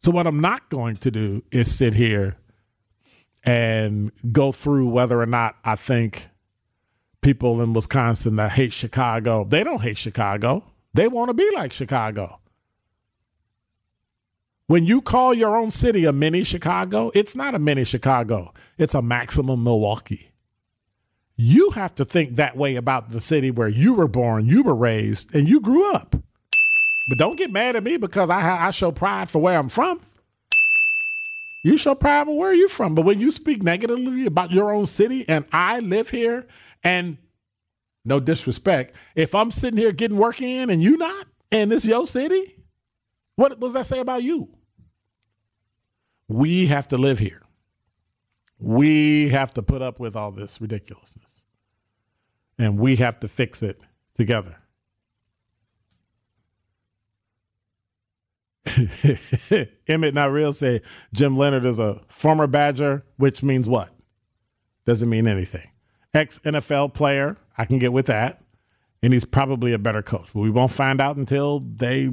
So, 0.00 0.10
what 0.10 0.26
I'm 0.26 0.40
not 0.40 0.70
going 0.70 0.96
to 0.98 1.10
do 1.10 1.44
is 1.52 1.76
sit 1.76 1.94
here 1.94 2.38
and 3.44 4.10
go 4.32 4.52
through 4.52 4.88
whether 4.88 5.20
or 5.20 5.26
not 5.26 5.56
I 5.62 5.76
think 5.76 6.28
people 7.20 7.60
in 7.60 7.74
Wisconsin 7.74 8.36
that 8.36 8.52
hate 8.52 8.72
Chicago, 8.72 9.44
they 9.44 9.62
don't 9.62 9.82
hate 9.82 9.98
Chicago. 9.98 10.64
They 10.94 11.08
want 11.08 11.28
to 11.28 11.34
be 11.34 11.48
like 11.54 11.72
Chicago. 11.72 12.40
When 14.66 14.86
you 14.86 15.02
call 15.02 15.34
your 15.34 15.56
own 15.56 15.70
city 15.70 16.04
a 16.04 16.12
mini 16.12 16.44
Chicago, 16.44 17.10
it's 17.14 17.34
not 17.34 17.54
a 17.54 17.58
mini 17.58 17.84
Chicago, 17.84 18.54
it's 18.78 18.94
a 18.94 19.02
maximum 19.02 19.62
Milwaukee. 19.62 20.29
You 21.42 21.70
have 21.70 21.94
to 21.94 22.04
think 22.04 22.36
that 22.36 22.54
way 22.54 22.76
about 22.76 23.12
the 23.12 23.20
city 23.22 23.50
where 23.50 23.66
you 23.66 23.94
were 23.94 24.08
born, 24.08 24.44
you 24.44 24.62
were 24.62 24.74
raised, 24.74 25.34
and 25.34 25.48
you 25.48 25.58
grew 25.58 25.90
up. 25.94 26.14
But 27.08 27.16
don't 27.16 27.36
get 27.36 27.50
mad 27.50 27.76
at 27.76 27.82
me 27.82 27.96
because 27.96 28.28
I, 28.28 28.66
I 28.66 28.70
show 28.72 28.92
pride 28.92 29.30
for 29.30 29.38
where 29.38 29.58
I'm 29.58 29.70
from. 29.70 30.02
You 31.64 31.78
show 31.78 31.94
pride 31.94 32.26
for 32.26 32.38
where 32.38 32.52
you're 32.52 32.68
from. 32.68 32.94
But 32.94 33.06
when 33.06 33.20
you 33.20 33.32
speak 33.32 33.62
negatively 33.62 34.26
about 34.26 34.52
your 34.52 34.70
own 34.70 34.86
city 34.86 35.26
and 35.30 35.46
I 35.50 35.80
live 35.80 36.10
here 36.10 36.46
and 36.84 37.16
no 38.04 38.20
disrespect, 38.20 38.94
if 39.16 39.34
I'm 39.34 39.50
sitting 39.50 39.78
here 39.78 39.92
getting 39.92 40.18
work 40.18 40.42
in 40.42 40.68
and 40.68 40.82
you 40.82 40.98
not, 40.98 41.26
and 41.50 41.72
it's 41.72 41.86
your 41.86 42.06
city, 42.06 42.54
what 43.36 43.58
does 43.58 43.72
that 43.72 43.86
say 43.86 44.00
about 44.00 44.22
you? 44.22 44.50
We 46.28 46.66
have 46.66 46.86
to 46.88 46.98
live 46.98 47.18
here. 47.18 47.40
We 48.60 49.30
have 49.30 49.54
to 49.54 49.62
put 49.62 49.80
up 49.80 49.98
with 49.98 50.14
all 50.14 50.32
this 50.32 50.60
ridiculousness. 50.60 51.29
And 52.60 52.78
we 52.78 52.96
have 52.96 53.18
to 53.20 53.28
fix 53.28 53.62
it 53.62 53.80
together. 54.14 54.58
Emmett 59.88 60.12
Not 60.12 60.30
Real 60.30 60.52
say 60.52 60.82
Jim 61.14 61.38
Leonhard 61.38 61.64
is 61.64 61.78
a 61.78 62.02
former 62.08 62.46
Badger, 62.46 63.02
which 63.16 63.42
means 63.42 63.66
what? 63.66 63.88
Doesn't 64.84 65.08
mean 65.08 65.26
anything. 65.26 65.70
Ex 66.12 66.38
NFL 66.40 66.92
player, 66.92 67.38
I 67.56 67.64
can 67.64 67.78
get 67.78 67.94
with 67.94 68.04
that. 68.06 68.42
And 69.02 69.14
he's 69.14 69.24
probably 69.24 69.72
a 69.72 69.78
better 69.78 70.02
coach. 70.02 70.28
But 70.34 70.40
we 70.40 70.50
won't 70.50 70.70
find 70.70 71.00
out 71.00 71.16
until 71.16 71.60
they 71.60 72.10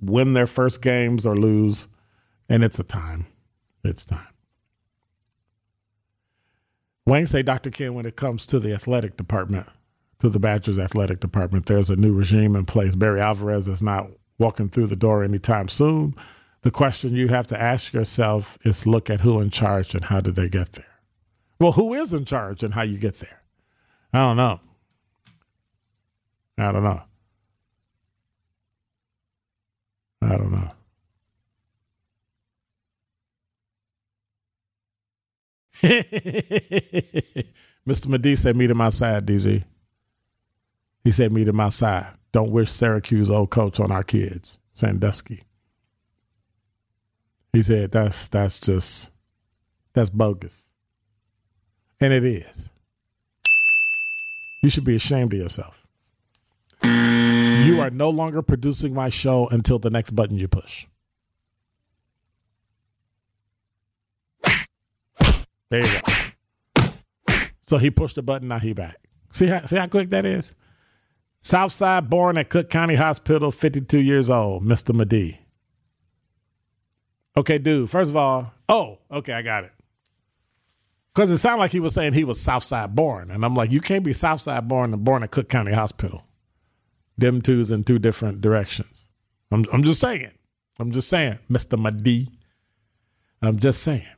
win 0.00 0.34
their 0.34 0.46
first 0.46 0.80
games 0.80 1.26
or 1.26 1.36
lose. 1.36 1.88
And 2.48 2.62
it's 2.62 2.78
a 2.78 2.84
time. 2.84 3.26
It's 3.82 4.04
time. 4.04 4.35
Wayne 7.06 7.26
say, 7.26 7.42
Dr. 7.42 7.70
Ken, 7.70 7.94
when 7.94 8.04
it 8.04 8.16
comes 8.16 8.46
to 8.46 8.58
the 8.58 8.74
athletic 8.74 9.16
department, 9.16 9.68
to 10.18 10.28
the 10.28 10.40
Badgers 10.40 10.78
athletic 10.78 11.20
department, 11.20 11.66
there's 11.66 11.88
a 11.88 11.96
new 11.96 12.12
regime 12.12 12.56
in 12.56 12.64
place. 12.64 12.96
Barry 12.96 13.20
Alvarez 13.20 13.68
is 13.68 13.82
not 13.82 14.08
walking 14.38 14.68
through 14.68 14.88
the 14.88 14.96
door 14.96 15.22
anytime 15.22 15.68
soon. 15.68 16.16
The 16.62 16.70
question 16.72 17.14
you 17.14 17.28
have 17.28 17.46
to 17.48 17.60
ask 17.60 17.92
yourself 17.92 18.58
is 18.64 18.86
look 18.86 19.08
at 19.08 19.20
who 19.20 19.40
in 19.40 19.50
charge 19.50 19.94
and 19.94 20.06
how 20.06 20.20
did 20.20 20.34
they 20.34 20.48
get 20.48 20.72
there? 20.72 20.84
Well, 21.60 21.72
who 21.72 21.94
is 21.94 22.12
in 22.12 22.24
charge 22.24 22.64
and 22.64 22.74
how 22.74 22.82
you 22.82 22.98
get 22.98 23.14
there? 23.16 23.42
I 24.12 24.18
don't 24.18 24.36
know. 24.36 24.60
I 26.58 26.72
don't 26.72 26.82
know. 26.82 27.02
I 30.22 30.28
don't 30.28 30.50
know. 30.50 30.70
Mr. 37.86 38.08
Medee 38.08 38.36
said, 38.36 38.56
meet 38.56 38.70
him 38.70 38.80
outside, 38.80 39.26
DZ. 39.26 39.64
He 41.04 41.12
said, 41.12 41.32
meet 41.32 41.48
him 41.48 41.60
outside. 41.60 42.12
Don't 42.32 42.50
wish 42.50 42.70
Syracuse 42.70 43.30
old 43.30 43.50
coach 43.50 43.78
on 43.78 43.92
our 43.92 44.02
kids, 44.02 44.58
Sandusky. 44.72 45.44
He 47.52 47.62
said, 47.62 47.92
that's, 47.92 48.28
that's 48.28 48.60
just, 48.60 49.10
that's 49.92 50.10
bogus. 50.10 50.70
And 52.00 52.12
it 52.12 52.24
is. 52.24 52.68
You 54.62 54.68
should 54.68 54.84
be 54.84 54.96
ashamed 54.96 55.32
of 55.32 55.38
yourself. 55.38 55.86
You 56.82 57.80
are 57.80 57.90
no 57.90 58.10
longer 58.10 58.42
producing 58.42 58.94
my 58.94 59.08
show 59.08 59.48
until 59.48 59.78
the 59.78 59.90
next 59.90 60.10
button 60.10 60.36
you 60.36 60.48
push. 60.48 60.86
There 65.82 65.94
you 65.94 66.00
go. 66.00 66.88
So 67.62 67.78
he 67.78 67.90
pushed 67.90 68.14
the 68.14 68.22
button, 68.22 68.48
now 68.48 68.58
he 68.58 68.72
back. 68.72 68.96
See 69.30 69.48
how 69.48 69.60
see 69.66 69.76
how 69.76 69.86
quick 69.88 70.10
that 70.10 70.24
is? 70.24 70.54
Southside 71.40 72.08
born 72.08 72.38
at 72.38 72.48
Cook 72.48 72.70
County 72.70 72.94
Hospital, 72.94 73.52
52 73.52 73.98
years 73.98 74.30
old, 74.30 74.62
Mr. 74.62 74.94
Medee. 74.94 75.40
Okay, 77.36 77.58
dude, 77.58 77.90
first 77.90 78.08
of 78.10 78.16
all, 78.16 78.52
oh, 78.68 78.98
okay, 79.10 79.34
I 79.34 79.42
got 79.42 79.64
it. 79.64 79.72
Because 81.14 81.30
it 81.30 81.38
sounded 81.38 81.60
like 81.60 81.72
he 81.72 81.80
was 81.80 81.94
saying 81.94 82.14
he 82.14 82.24
was 82.24 82.40
Southside 82.40 82.94
born. 82.94 83.30
And 83.30 83.44
I'm 83.44 83.54
like, 83.54 83.70
you 83.70 83.80
can't 83.80 84.04
be 84.04 84.12
Southside 84.12 84.68
born 84.68 84.92
and 84.92 85.04
born 85.04 85.22
at 85.22 85.30
Cook 85.30 85.48
County 85.48 85.72
Hospital. 85.72 86.26
Them 87.18 87.42
two's 87.42 87.70
in 87.70 87.84
two 87.84 87.98
different 87.98 88.40
directions. 88.40 89.08
I'm, 89.50 89.64
I'm 89.72 89.82
just 89.82 90.00
saying. 90.00 90.32
I'm 90.78 90.92
just 90.92 91.08
saying, 91.08 91.38
Mr. 91.50 91.78
Medee. 91.78 92.28
I'm 93.42 93.58
just 93.58 93.82
saying. 93.82 94.15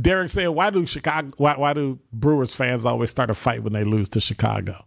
Derek 0.00 0.28
said, 0.28 0.48
"Why 0.48 0.70
do 0.70 0.86
Chicago? 0.86 1.30
Why, 1.36 1.56
why 1.56 1.72
do 1.72 1.98
Brewers 2.12 2.54
fans 2.54 2.84
always 2.84 3.10
start 3.10 3.30
a 3.30 3.34
fight 3.34 3.62
when 3.62 3.72
they 3.72 3.84
lose 3.84 4.08
to 4.10 4.20
Chicago? 4.20 4.84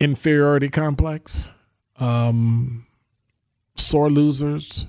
Inferiority 0.00 0.68
complex, 0.68 1.50
um, 1.98 2.86
sore 3.76 4.10
losers." 4.10 4.86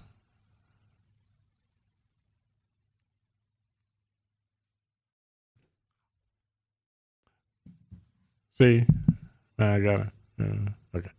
See, 8.58 8.86
I 9.60 9.80
got 9.80 10.00
it. 10.00 10.10
Uh, 10.40 10.98
okay. 10.98 11.12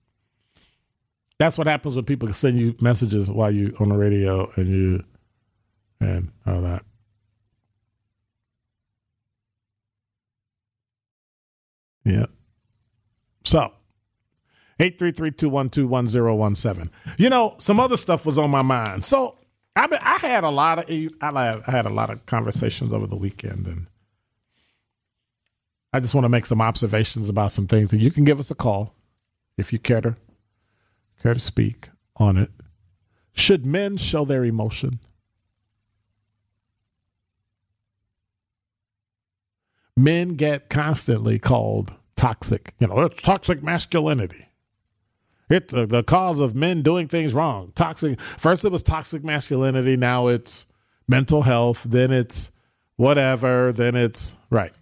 That's 1.39 1.57
what 1.57 1.69
happens 1.69 1.95
when 1.95 2.05
people 2.05 2.33
send 2.33 2.59
you 2.59 2.75
messages 2.81 3.31
while 3.31 3.53
you 3.53 3.77
on 3.79 3.91
the 3.91 3.97
radio 3.97 4.51
and 4.57 4.69
you 4.69 5.05
and 6.01 6.31
all 6.47 6.61
that. 6.63 6.85
Yeah. 12.05 12.27
So, 13.45 13.73
833-212-1017. 14.79 16.91
You 17.17 17.31
know, 17.31 17.57
some 17.59 17.81
other 17.81 17.97
stuff 17.97 18.25
was 18.25 18.39
on 18.39 18.51
my 18.51 18.63
mind. 18.63 19.05
So, 19.05 19.39
I 19.79 19.87
been, 19.87 20.01
I 20.03 20.19
had 20.19 20.43
a 20.43 20.51
lot 20.51 20.79
of 20.79 20.91
I 21.21 21.71
had 21.71 21.87
a 21.87 21.91
lot 21.91 22.11
of 22.11 22.27
conversations 22.27 22.93
over 22.93 23.07
the 23.07 23.17
weekend 23.17 23.67
and 23.67 23.87
I 25.93 26.01
just 26.01 26.17
want 26.17 26.25
to 26.25 26.29
make 26.29 26.47
some 26.47 26.61
observations 26.61 27.29
about 27.29 27.53
some 27.53 27.69
things 27.69 27.93
and 27.93 28.03
you 28.03 28.11
can 28.11 28.25
give 28.25 28.41
us 28.41 28.51
a 28.51 28.57
call 28.57 28.97
if 29.57 29.73
you 29.73 29.79
care 29.79 30.01
to 30.01 30.17
care 31.23 31.33
to 31.33 31.39
speak 31.39 31.91
on 32.17 32.39
it. 32.39 32.51
Should 33.35 33.65
men 33.65 33.99
show 33.99 34.25
their 34.25 34.45
emotion? 34.45 34.99
Men 39.99 40.35
get 40.37 40.71
constantly 40.71 41.39
called 41.39 41.93
toxic. 42.17 42.75
You 42.79 42.87
know, 42.87 43.01
it's 43.01 43.21
toxic 43.21 43.63
masculinity. 43.63 44.47
It 45.51 45.69
the, 45.69 45.87
the 45.87 46.03
cause 46.03 46.41
of 46.41 46.55
men 46.55 46.83
doing 46.83 47.09
things 47.09 47.35
wrong. 47.35 47.73
Toxic. 47.75 48.21
First 48.21 48.65
it 48.65 48.73
was 48.73 48.83
toxic 48.83 49.25
masculinity. 49.25 49.97
Now 49.97 50.29
it's 50.29 50.67
mental 51.09 51.43
health. 51.43 51.85
Then 51.85 52.13
it's 52.13 52.51
whatever. 52.97 53.73
Then 53.73 53.97
it's 53.97 54.37
right. 54.51 54.73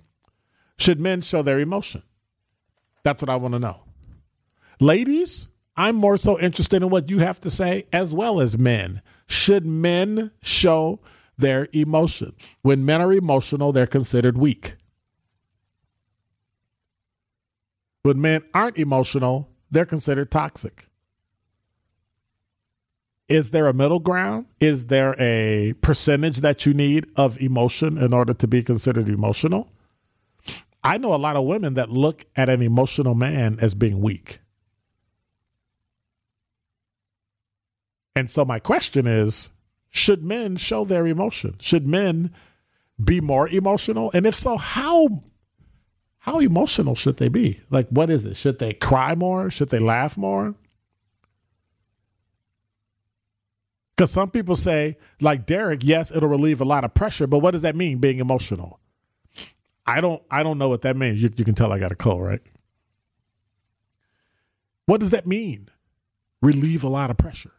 Should 0.76 1.00
men 1.00 1.22
show 1.22 1.42
their 1.42 1.60
emotion? 1.60 2.02
That's 3.02 3.22
what 3.22 3.30
I 3.30 3.36
want 3.36 3.54
to 3.54 3.60
know. 3.60 3.82
Ladies, 4.80 5.48
I'm 5.76 5.94
more 5.94 6.16
so 6.16 6.38
interested 6.38 6.82
in 6.82 6.90
what 6.90 7.08
you 7.08 7.20
have 7.20 7.40
to 7.42 7.50
say 7.50 7.86
as 7.92 8.12
well 8.12 8.40
as 8.40 8.58
men. 8.58 9.00
Should 9.28 9.64
men 9.64 10.32
show 10.42 11.00
their 11.38 11.68
emotion? 11.72 12.34
When 12.62 12.84
men 12.84 13.00
are 13.00 13.12
emotional, 13.12 13.72
they're 13.72 13.86
considered 13.86 14.36
weak. 14.36 14.74
When 18.06 18.20
men 18.20 18.42
aren't 18.54 18.78
emotional, 18.78 19.48
they're 19.68 19.84
considered 19.84 20.30
toxic. 20.30 20.86
Is 23.28 23.50
there 23.50 23.66
a 23.66 23.72
middle 23.72 23.98
ground? 23.98 24.46
Is 24.60 24.86
there 24.86 25.16
a 25.18 25.74
percentage 25.80 26.36
that 26.38 26.64
you 26.64 26.72
need 26.72 27.08
of 27.16 27.36
emotion 27.42 27.98
in 27.98 28.14
order 28.14 28.32
to 28.32 28.46
be 28.46 28.62
considered 28.62 29.08
emotional? 29.08 29.72
I 30.84 30.98
know 30.98 31.14
a 31.14 31.16
lot 31.16 31.34
of 31.34 31.46
women 31.46 31.74
that 31.74 31.90
look 31.90 32.26
at 32.36 32.48
an 32.48 32.62
emotional 32.62 33.16
man 33.16 33.58
as 33.60 33.74
being 33.74 34.00
weak. 34.00 34.38
And 38.14 38.30
so 38.30 38.44
my 38.44 38.60
question 38.60 39.08
is 39.08 39.50
should 39.90 40.22
men 40.22 40.54
show 40.54 40.84
their 40.84 41.08
emotion? 41.08 41.56
Should 41.58 41.88
men 41.88 42.32
be 43.02 43.20
more 43.20 43.48
emotional? 43.48 44.12
And 44.14 44.26
if 44.26 44.36
so, 44.36 44.58
how 44.58 45.24
how 46.26 46.40
emotional 46.40 46.96
should 46.96 47.18
they 47.18 47.28
be? 47.28 47.60
Like 47.70 47.88
what 47.88 48.10
is 48.10 48.24
it? 48.24 48.36
Should 48.36 48.58
they 48.58 48.74
cry 48.74 49.14
more? 49.14 49.48
Should 49.48 49.70
they 49.70 49.78
laugh 49.78 50.16
more? 50.16 50.56
Because 53.96 54.10
some 54.10 54.30
people 54.30 54.56
say, 54.56 54.98
like 55.20 55.46
Derek, 55.46 55.80
yes, 55.84 56.14
it'll 56.14 56.28
relieve 56.28 56.60
a 56.60 56.64
lot 56.64 56.84
of 56.84 56.94
pressure, 56.94 57.28
but 57.28 57.38
what 57.38 57.52
does 57.52 57.62
that 57.62 57.76
mean, 57.76 57.98
being 57.98 58.18
emotional? 58.18 58.80
I 59.86 60.00
don't 60.00 60.20
I 60.28 60.42
don't 60.42 60.58
know 60.58 60.68
what 60.68 60.82
that 60.82 60.96
means. 60.96 61.22
You, 61.22 61.30
you 61.36 61.44
can 61.44 61.54
tell 61.54 61.72
I 61.72 61.78
got 61.78 61.92
a 61.92 61.96
cold, 61.96 62.22
right? 62.22 62.40
What 64.86 64.98
does 65.00 65.10
that 65.10 65.28
mean? 65.28 65.68
Relieve 66.42 66.82
a 66.82 66.88
lot 66.88 67.08
of 67.08 67.16
pressure. 67.16 67.52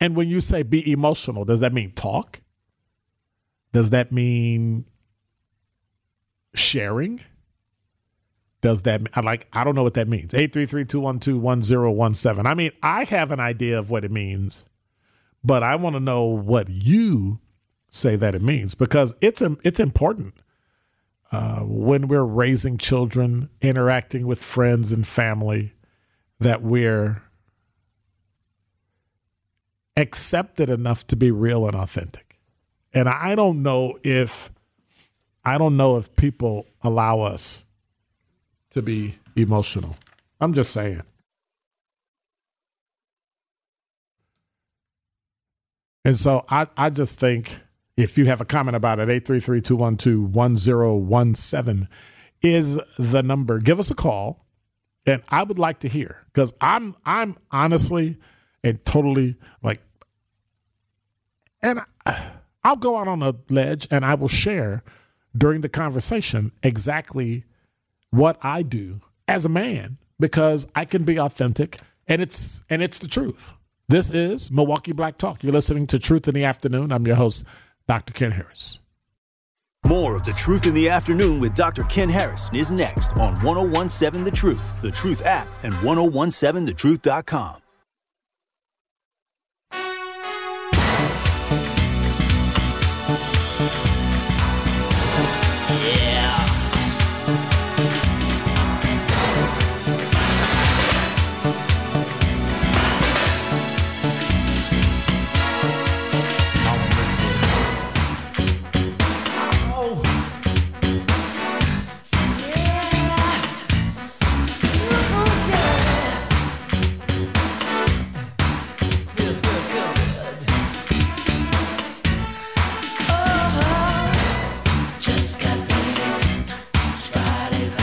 And 0.00 0.16
when 0.16 0.28
you 0.28 0.40
say 0.40 0.64
be 0.64 0.90
emotional, 0.90 1.44
does 1.44 1.60
that 1.60 1.72
mean 1.72 1.92
talk? 1.92 2.40
Does 3.72 3.90
that 3.90 4.10
mean 4.10 4.84
sharing? 6.54 7.20
Does 8.62 8.82
that 8.82 9.02
I 9.14 9.20
like 9.20 9.46
I 9.52 9.64
don't 9.64 9.74
know 9.74 9.82
what 9.82 9.94
that 9.94 10.08
means. 10.08 10.32
833-212-1017. 10.32 12.46
I 12.46 12.54
mean, 12.54 12.70
I 12.82 13.04
have 13.04 13.30
an 13.30 13.40
idea 13.40 13.78
of 13.78 13.90
what 13.90 14.04
it 14.04 14.10
means 14.10 14.66
but 15.44 15.62
I 15.62 15.76
want 15.76 15.96
to 15.96 16.00
know 16.00 16.24
what 16.24 16.68
you 16.68 17.40
say 17.90 18.16
that 18.16 18.34
it 18.34 18.42
means 18.42 18.74
because 18.74 19.14
it's 19.20 19.42
it's 19.64 19.80
important 19.80 20.34
uh, 21.30 21.60
when 21.60 22.08
we're 22.08 22.24
raising 22.24 22.78
children, 22.78 23.48
interacting 23.60 24.26
with 24.26 24.42
friends 24.42 24.92
and 24.92 25.06
family, 25.06 25.72
that 26.38 26.62
we're 26.62 27.22
accepted 29.96 30.68
enough 30.68 31.06
to 31.06 31.16
be 31.16 31.30
real 31.30 31.66
and 31.66 31.74
authentic. 31.74 32.38
And 32.94 33.08
I 33.08 33.34
don't 33.34 33.62
know 33.62 33.98
if 34.02 34.52
I 35.44 35.58
don't 35.58 35.76
know 35.76 35.96
if 35.96 36.14
people 36.14 36.66
allow 36.82 37.20
us 37.20 37.64
to 38.72 38.82
be 38.82 39.14
emotional. 39.36 39.94
I'm 40.40 40.54
just 40.54 40.72
saying. 40.72 41.02
And 46.04 46.18
so 46.18 46.44
I, 46.48 46.66
I 46.76 46.90
just 46.90 47.16
think 47.18 47.60
if 47.96 48.18
you 48.18 48.26
have 48.26 48.40
a 48.40 48.44
comment 48.44 48.76
about 48.76 48.98
it, 48.98 49.08
833-212-1017 49.24 51.86
is 52.42 52.80
the 52.98 53.22
number. 53.22 53.60
Give 53.60 53.78
us 53.78 53.88
a 53.90 53.94
call. 53.94 54.44
And 55.06 55.22
I 55.28 55.44
would 55.44 55.58
like 55.58 55.80
to 55.80 55.88
hear 55.88 56.22
because 56.26 56.54
I'm 56.60 56.94
I'm 57.04 57.36
honestly 57.50 58.18
and 58.62 58.84
totally 58.84 59.34
like 59.60 59.80
and 61.60 61.80
I'll 62.64 62.76
go 62.76 62.98
out 62.98 63.08
on 63.08 63.20
a 63.20 63.34
ledge 63.48 63.88
and 63.90 64.04
I 64.04 64.14
will 64.14 64.28
share 64.28 64.84
during 65.36 65.60
the 65.60 65.68
conversation 65.68 66.52
exactly 66.62 67.46
what 68.12 68.38
I 68.42 68.62
do 68.62 69.00
as 69.26 69.44
a 69.44 69.48
man 69.48 69.98
because 70.20 70.68
I 70.76 70.84
can 70.84 71.02
be 71.02 71.18
authentic 71.18 71.78
and 72.06 72.22
it's 72.22 72.62
and 72.70 72.82
it's 72.82 72.98
the 72.98 73.08
truth. 73.08 73.54
This 73.88 74.12
is 74.14 74.50
Milwaukee 74.50 74.92
Black 74.92 75.18
Talk. 75.18 75.42
You're 75.42 75.52
listening 75.52 75.86
to 75.88 75.98
Truth 75.98 76.28
in 76.28 76.34
the 76.34 76.44
Afternoon. 76.44 76.92
I'm 76.92 77.06
your 77.06 77.16
host, 77.16 77.44
Dr. 77.88 78.12
Ken 78.12 78.30
Harris. 78.30 78.78
More 79.86 80.14
of 80.14 80.22
the 80.22 80.32
Truth 80.32 80.66
in 80.66 80.74
the 80.74 80.88
Afternoon 80.88 81.40
with 81.40 81.54
Dr. 81.54 81.82
Ken 81.84 82.08
Harris 82.08 82.48
is 82.54 82.70
next 82.70 83.18
on 83.18 83.34
1017 83.42 84.22
The 84.22 84.30
Truth, 84.30 84.80
The 84.80 84.90
Truth 84.90 85.26
app, 85.26 85.48
and 85.64 85.74
1017thetruth.com. 85.74 87.61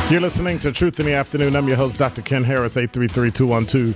You're 0.09 0.21
listening 0.21 0.57
to 0.59 0.71
Truth 0.71 0.99
in 0.99 1.05
the 1.05 1.13
Afternoon. 1.13 1.55
I'm 1.55 1.67
your 1.67 1.77
host, 1.77 1.99
Dr. 1.99 2.23
Ken 2.23 2.43
Harris, 2.43 2.77
833 2.77 3.29
212. 3.29 3.95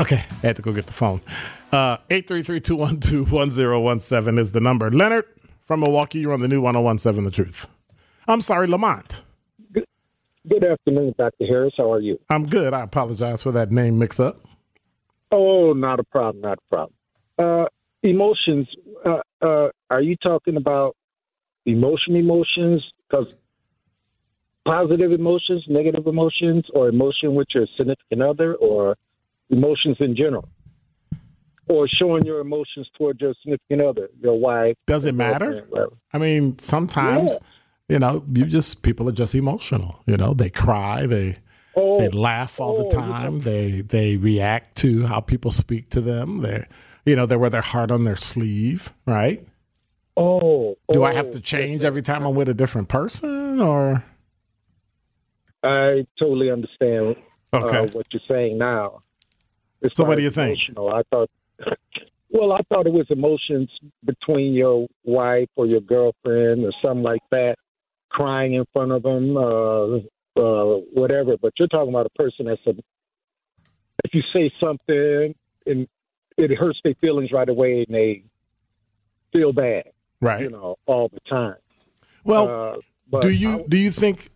Okay, 0.00 0.16
I 0.16 0.46
had 0.46 0.56
to 0.56 0.62
go 0.62 0.72
get 0.72 0.86
the 0.86 0.94
phone. 0.94 1.20
Uh, 1.70 1.98
833 2.08 2.60
212 2.60 3.30
1017 3.30 4.38
is 4.38 4.52
the 4.52 4.60
number. 4.60 4.90
Leonard 4.90 5.26
from 5.60 5.80
Milwaukee, 5.80 6.20
you're 6.20 6.32
on 6.32 6.40
the 6.40 6.48
new 6.48 6.62
1017 6.62 7.24
The 7.24 7.30
Truth. 7.30 7.68
I'm 8.26 8.40
sorry, 8.40 8.66
Lamont. 8.66 9.22
Good, 9.74 9.84
good 10.48 10.64
afternoon, 10.64 11.14
Dr. 11.18 11.44
Harris. 11.44 11.74
How 11.76 11.92
are 11.92 12.00
you? 12.00 12.18
I'm 12.30 12.46
good. 12.46 12.72
I 12.72 12.80
apologize 12.80 13.42
for 13.42 13.52
that 13.52 13.70
name 13.70 13.98
mix 13.98 14.20
up. 14.20 14.40
Oh, 15.30 15.74
not 15.74 16.00
a 16.00 16.04
problem. 16.04 16.40
Not 16.40 16.56
a 16.56 16.62
problem. 16.74 16.94
Uh, 17.38 17.66
emotions. 18.02 18.68
Uh, 19.04 19.18
uh, 19.42 19.68
are 19.90 20.00
you 20.00 20.16
talking 20.16 20.56
about 20.56 20.96
emotion 21.66 22.16
emotions 22.16 22.82
because 23.12 23.32
positive 24.64 25.12
emotions, 25.12 25.64
negative 25.68 26.06
emotions, 26.06 26.64
or 26.74 26.88
emotion 26.88 27.34
with 27.34 27.48
your 27.54 27.66
significant 27.76 28.22
other, 28.22 28.54
or 28.54 28.96
emotions 29.50 29.96
in 30.00 30.16
general, 30.16 30.48
or 31.68 31.88
showing 31.88 32.24
your 32.24 32.40
emotions 32.40 32.88
toward 32.96 33.20
your 33.20 33.34
significant 33.42 33.82
other, 33.82 34.08
your 34.20 34.38
wife. 34.38 34.76
Does 34.86 35.04
it 35.04 35.14
matter? 35.14 35.66
I 36.12 36.18
mean, 36.18 36.58
sometimes, 36.58 37.32
yeah. 37.32 37.38
you 37.88 37.98
know, 37.98 38.24
you 38.32 38.46
just 38.46 38.82
people 38.82 39.08
are 39.08 39.12
just 39.12 39.34
emotional. 39.34 40.00
You 40.06 40.16
know, 40.16 40.34
they 40.34 40.50
cry, 40.50 41.06
they 41.06 41.38
oh, 41.76 41.98
they 41.98 42.08
laugh 42.08 42.60
all 42.60 42.80
oh, 42.80 42.84
the 42.84 42.88
time, 42.88 43.36
yeah. 43.36 43.42
they 43.42 43.80
they 43.82 44.16
react 44.16 44.76
to 44.78 45.06
how 45.06 45.20
people 45.20 45.50
speak 45.50 45.90
to 45.90 46.00
them. 46.00 46.42
They, 46.42 46.66
you 47.04 47.16
know, 47.16 47.26
they 47.26 47.36
wear 47.36 47.50
their 47.50 47.62
heart 47.62 47.90
on 47.90 48.04
their 48.04 48.16
sleeve, 48.16 48.94
right? 49.06 49.46
Oh, 50.16 50.76
do 50.92 51.02
oh, 51.02 51.04
I 51.04 51.14
have 51.14 51.30
to 51.30 51.40
change 51.40 51.84
every 51.84 52.02
time 52.02 52.26
I'm 52.26 52.34
with 52.34 52.48
a 52.48 52.54
different 52.54 52.88
person, 52.88 53.60
or? 53.60 54.04
I 55.62 56.06
totally 56.20 56.50
understand 56.50 57.16
uh, 57.52 57.58
okay. 57.64 57.78
uh, 57.78 57.86
what 57.92 58.06
you're 58.12 58.20
saying 58.30 58.58
now. 58.58 59.00
As 59.82 59.96
so, 59.96 60.04
what 60.04 60.16
do 60.16 60.22
you 60.22 60.30
think? 60.30 60.58
I 60.76 61.02
thought, 61.10 61.30
well, 62.30 62.52
I 62.52 62.60
thought 62.68 62.86
it 62.86 62.92
was 62.92 63.06
emotions 63.08 63.70
between 64.04 64.52
your 64.52 64.86
wife 65.04 65.48
or 65.56 65.66
your 65.66 65.80
girlfriend 65.80 66.64
or 66.64 66.72
something 66.84 67.02
like 67.02 67.22
that, 67.30 67.56
crying 68.10 68.54
in 68.54 68.64
front 68.72 68.92
of 68.92 69.02
them, 69.02 69.36
uh, 69.36 69.96
uh, 70.38 70.80
whatever. 70.92 71.36
But 71.40 71.52
you're 71.58 71.68
talking 71.68 71.90
about 71.90 72.06
a 72.06 72.22
person 72.22 72.46
that's 72.46 72.60
a. 72.66 72.74
If 74.04 74.14
you 74.14 74.22
say 74.34 74.52
something 74.62 75.34
and 75.64 75.88
it 76.36 76.58
hurts 76.58 76.80
their 76.84 76.94
feelings 77.00 77.30
right 77.32 77.48
away, 77.48 77.86
and 77.86 77.94
they 77.94 78.24
feel 79.32 79.52
bad 79.52 79.84
right? 80.22 80.40
You 80.42 80.50
know, 80.50 80.76
all 80.86 81.08
the 81.08 81.20
time. 81.28 81.56
Well, 82.24 82.80
uh, 83.12 83.20
do 83.20 83.30
you 83.30 83.60
I, 83.60 83.64
do 83.68 83.76
you 83.76 83.90
think 83.90 84.30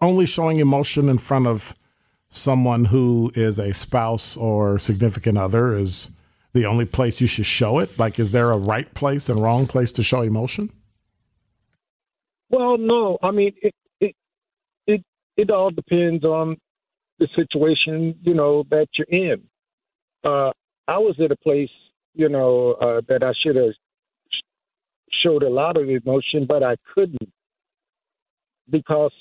only 0.00 0.26
showing 0.26 0.60
emotion 0.60 1.08
in 1.08 1.18
front 1.18 1.48
of 1.48 1.74
someone 2.28 2.84
who 2.84 3.32
is 3.34 3.58
a 3.58 3.72
spouse 3.72 4.36
or 4.36 4.78
significant 4.78 5.38
other 5.38 5.72
is 5.72 6.10
the 6.52 6.66
only 6.66 6.84
place 6.84 7.20
you 7.20 7.26
should 7.26 7.46
show 7.46 7.78
it? 7.78 7.98
Like, 7.98 8.18
is 8.18 8.32
there 8.32 8.52
a 8.52 8.58
right 8.58 8.92
place 8.94 9.28
and 9.28 9.40
wrong 9.40 9.66
place 9.66 9.90
to 9.92 10.02
show 10.02 10.20
emotion? 10.20 10.70
Well, 12.50 12.78
no. 12.78 13.18
I 13.22 13.30
mean, 13.30 13.52
it 13.62 13.74
it 14.00 14.14
it, 14.86 15.02
it 15.36 15.50
all 15.50 15.70
depends 15.70 16.24
on 16.24 16.56
the 17.18 17.28
situation, 17.34 18.14
you 18.22 18.34
know, 18.34 18.64
that 18.70 18.88
you're 18.96 19.06
in. 19.10 19.42
Uh, 20.22 20.52
I 20.86 20.98
was 20.98 21.18
at 21.22 21.32
a 21.32 21.36
place, 21.36 21.70
you 22.14 22.28
know, 22.28 22.72
uh, 22.72 23.00
that 23.08 23.22
I 23.22 23.32
should 23.42 23.56
have 23.56 23.74
showed 25.24 25.42
a 25.42 25.48
lot 25.50 25.76
of 25.76 25.88
emotion, 25.88 26.46
but 26.46 26.62
I 26.62 26.76
couldn't 26.94 27.32
because 28.70 29.12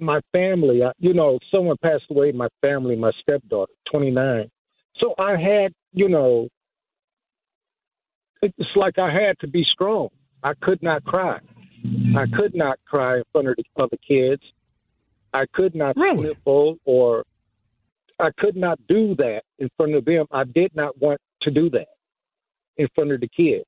my 0.00 0.20
family. 0.32 0.82
I, 0.82 0.92
you 0.98 1.14
know, 1.14 1.38
someone 1.54 1.76
passed 1.82 2.04
away 2.10 2.30
in 2.30 2.36
my 2.36 2.48
family, 2.62 2.96
my 2.96 3.12
stepdaughter, 3.20 3.72
29. 3.90 4.50
So 5.00 5.14
I 5.18 5.32
had, 5.32 5.72
you 5.92 6.08
know, 6.08 6.48
it's 8.42 8.56
like 8.74 8.98
I 8.98 9.10
had 9.12 9.38
to 9.40 9.46
be 9.46 9.64
strong. 9.64 10.08
I 10.42 10.52
could 10.60 10.82
not 10.82 11.04
cry. 11.04 11.38
I 12.16 12.24
could 12.34 12.54
not 12.54 12.78
cry 12.86 13.18
in 13.18 13.24
front 13.32 13.48
of 13.48 13.56
the 13.56 13.64
other 13.82 13.96
kids. 14.06 14.42
I 15.32 15.44
could 15.52 15.74
not 15.74 15.96
Really? 15.96 16.22
sniffle 16.22 16.78
or 16.84 17.24
I 18.18 18.30
could 18.38 18.56
not 18.56 18.78
do 18.88 19.14
that 19.16 19.42
in 19.58 19.68
front 19.76 19.94
of 19.94 20.04
them. 20.04 20.26
I 20.30 20.44
did 20.44 20.74
not 20.74 20.98
want 20.98 21.20
to 21.42 21.50
do 21.50 21.70
that 21.70 21.88
in 22.76 22.88
front 22.94 23.12
of 23.12 23.20
the 23.20 23.28
kids. 23.28 23.64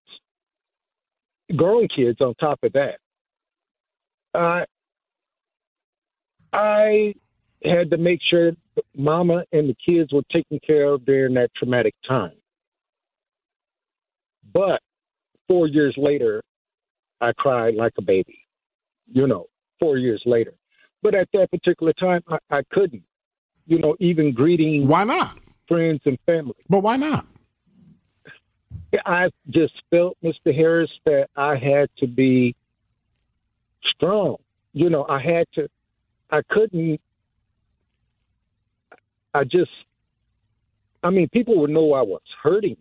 Grown 1.56 1.88
kids 1.88 2.20
on 2.20 2.34
top 2.34 2.58
of 2.62 2.72
that. 2.72 2.98
I 4.34 4.64
I 6.52 7.14
had 7.64 7.90
to 7.90 7.96
make 7.96 8.20
sure 8.28 8.52
mama 8.96 9.44
and 9.52 9.68
the 9.68 9.76
kids 9.88 10.12
were 10.12 10.22
taken 10.32 10.58
care 10.66 10.84
of 10.84 11.04
during 11.04 11.34
that 11.34 11.50
traumatic 11.56 11.94
time. 12.08 12.32
But 14.52 14.80
four 15.48 15.66
years 15.66 15.94
later, 15.96 16.42
I 17.20 17.32
cried 17.32 17.74
like 17.74 17.92
a 17.98 18.02
baby, 18.02 18.46
you 19.12 19.26
know, 19.26 19.46
four 19.80 19.96
years 19.98 20.22
later. 20.26 20.54
But 21.02 21.14
at 21.14 21.28
that 21.32 21.50
particular 21.50 21.92
time, 21.94 22.22
I, 22.28 22.38
I 22.50 22.62
couldn't, 22.72 23.02
you 23.66 23.78
know, 23.78 23.96
even 24.00 24.32
greeting 24.32 24.86
Why 24.86 25.04
not? 25.04 25.38
friends 25.68 26.00
and 26.04 26.18
family. 26.26 26.54
But 26.68 26.80
why 26.80 26.96
not? 26.96 27.26
I 29.06 29.30
just 29.48 29.74
felt, 29.90 30.16
Mr. 30.22 30.54
Harris, 30.54 30.90
that 31.04 31.28
I 31.36 31.56
had 31.56 31.88
to 31.98 32.06
be 32.06 32.54
strong. 33.84 34.36
You 34.72 34.90
know, 34.90 35.06
I 35.08 35.20
had 35.20 35.46
to, 35.54 35.68
I 36.30 36.40
couldn't, 36.48 37.00
I 39.34 39.44
just, 39.44 39.70
I 41.02 41.10
mean, 41.10 41.28
people 41.28 41.58
would 41.60 41.70
know 41.70 41.94
I 41.94 42.02
was 42.02 42.22
hurting, 42.42 42.76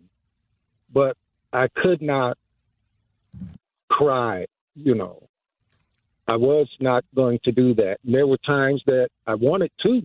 but 0.92 1.16
I 1.52 1.68
could 1.68 2.02
not 2.02 2.38
cry, 3.88 4.46
you 4.74 4.94
know. 4.94 5.28
I 6.28 6.36
was 6.36 6.68
not 6.80 7.04
going 7.14 7.40
to 7.44 7.52
do 7.52 7.74
that. 7.74 7.98
And 8.04 8.14
there 8.14 8.26
were 8.26 8.38
times 8.38 8.82
that 8.86 9.08
I 9.26 9.34
wanted 9.34 9.72
to, 9.84 10.02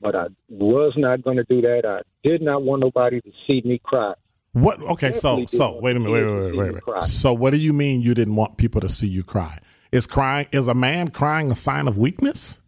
but 0.00 0.14
I 0.14 0.26
was 0.48 0.92
not 0.96 1.22
going 1.22 1.38
to 1.38 1.44
do 1.44 1.62
that. 1.62 1.82
I 1.86 2.02
did 2.28 2.42
not 2.42 2.62
want 2.62 2.82
nobody 2.82 3.20
to 3.20 3.32
see 3.48 3.62
me 3.64 3.80
cry. 3.82 4.14
What? 4.52 4.80
Okay, 4.82 5.12
so 5.12 5.46
so 5.46 5.78
wait 5.80 5.96
a 5.96 6.00
minute, 6.00 6.12
wait, 6.12 6.24
wait, 6.24 6.56
wait, 6.56 6.74
wait, 6.74 6.86
wait. 6.86 7.04
So 7.04 7.32
what 7.32 7.50
do 7.50 7.56
you 7.58 7.72
mean 7.72 8.00
you 8.00 8.14
didn't 8.14 8.34
want 8.36 8.56
people 8.56 8.80
to 8.80 8.88
see 8.88 9.06
you 9.06 9.22
cry? 9.22 9.58
Is 9.92 10.06
crying 10.06 10.48
is 10.52 10.66
a 10.68 10.74
man 10.74 11.08
crying 11.08 11.50
a 11.50 11.54
sign 11.54 11.86
of 11.86 11.96
weakness? 11.96 12.60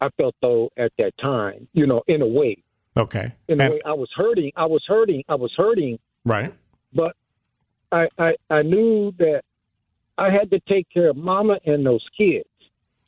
I 0.00 0.08
felt 0.16 0.36
though 0.40 0.70
at 0.76 0.92
that 0.98 1.12
time, 1.20 1.66
you 1.72 1.86
know, 1.86 2.02
in 2.06 2.22
a 2.22 2.26
way, 2.26 2.62
Okay, 2.96 3.32
in 3.48 3.60
a 3.60 3.64
And- 3.64 3.74
way, 3.74 3.80
I 3.84 3.92
was 3.92 4.08
hurting. 4.14 4.52
I 4.56 4.66
was 4.66 4.84
hurting. 4.86 5.24
I 5.28 5.34
was 5.34 5.52
hurting, 5.56 5.98
right. 6.24 6.52
but 6.94 7.16
I, 7.90 8.06
I, 8.18 8.34
I 8.50 8.62
knew 8.62 9.12
that 9.18 9.42
I 10.16 10.30
had 10.30 10.50
to 10.50 10.60
take 10.68 10.88
care 10.90 11.10
of 11.10 11.16
Mama 11.16 11.58
and 11.64 11.84
those 11.84 12.04
kids. 12.16 12.44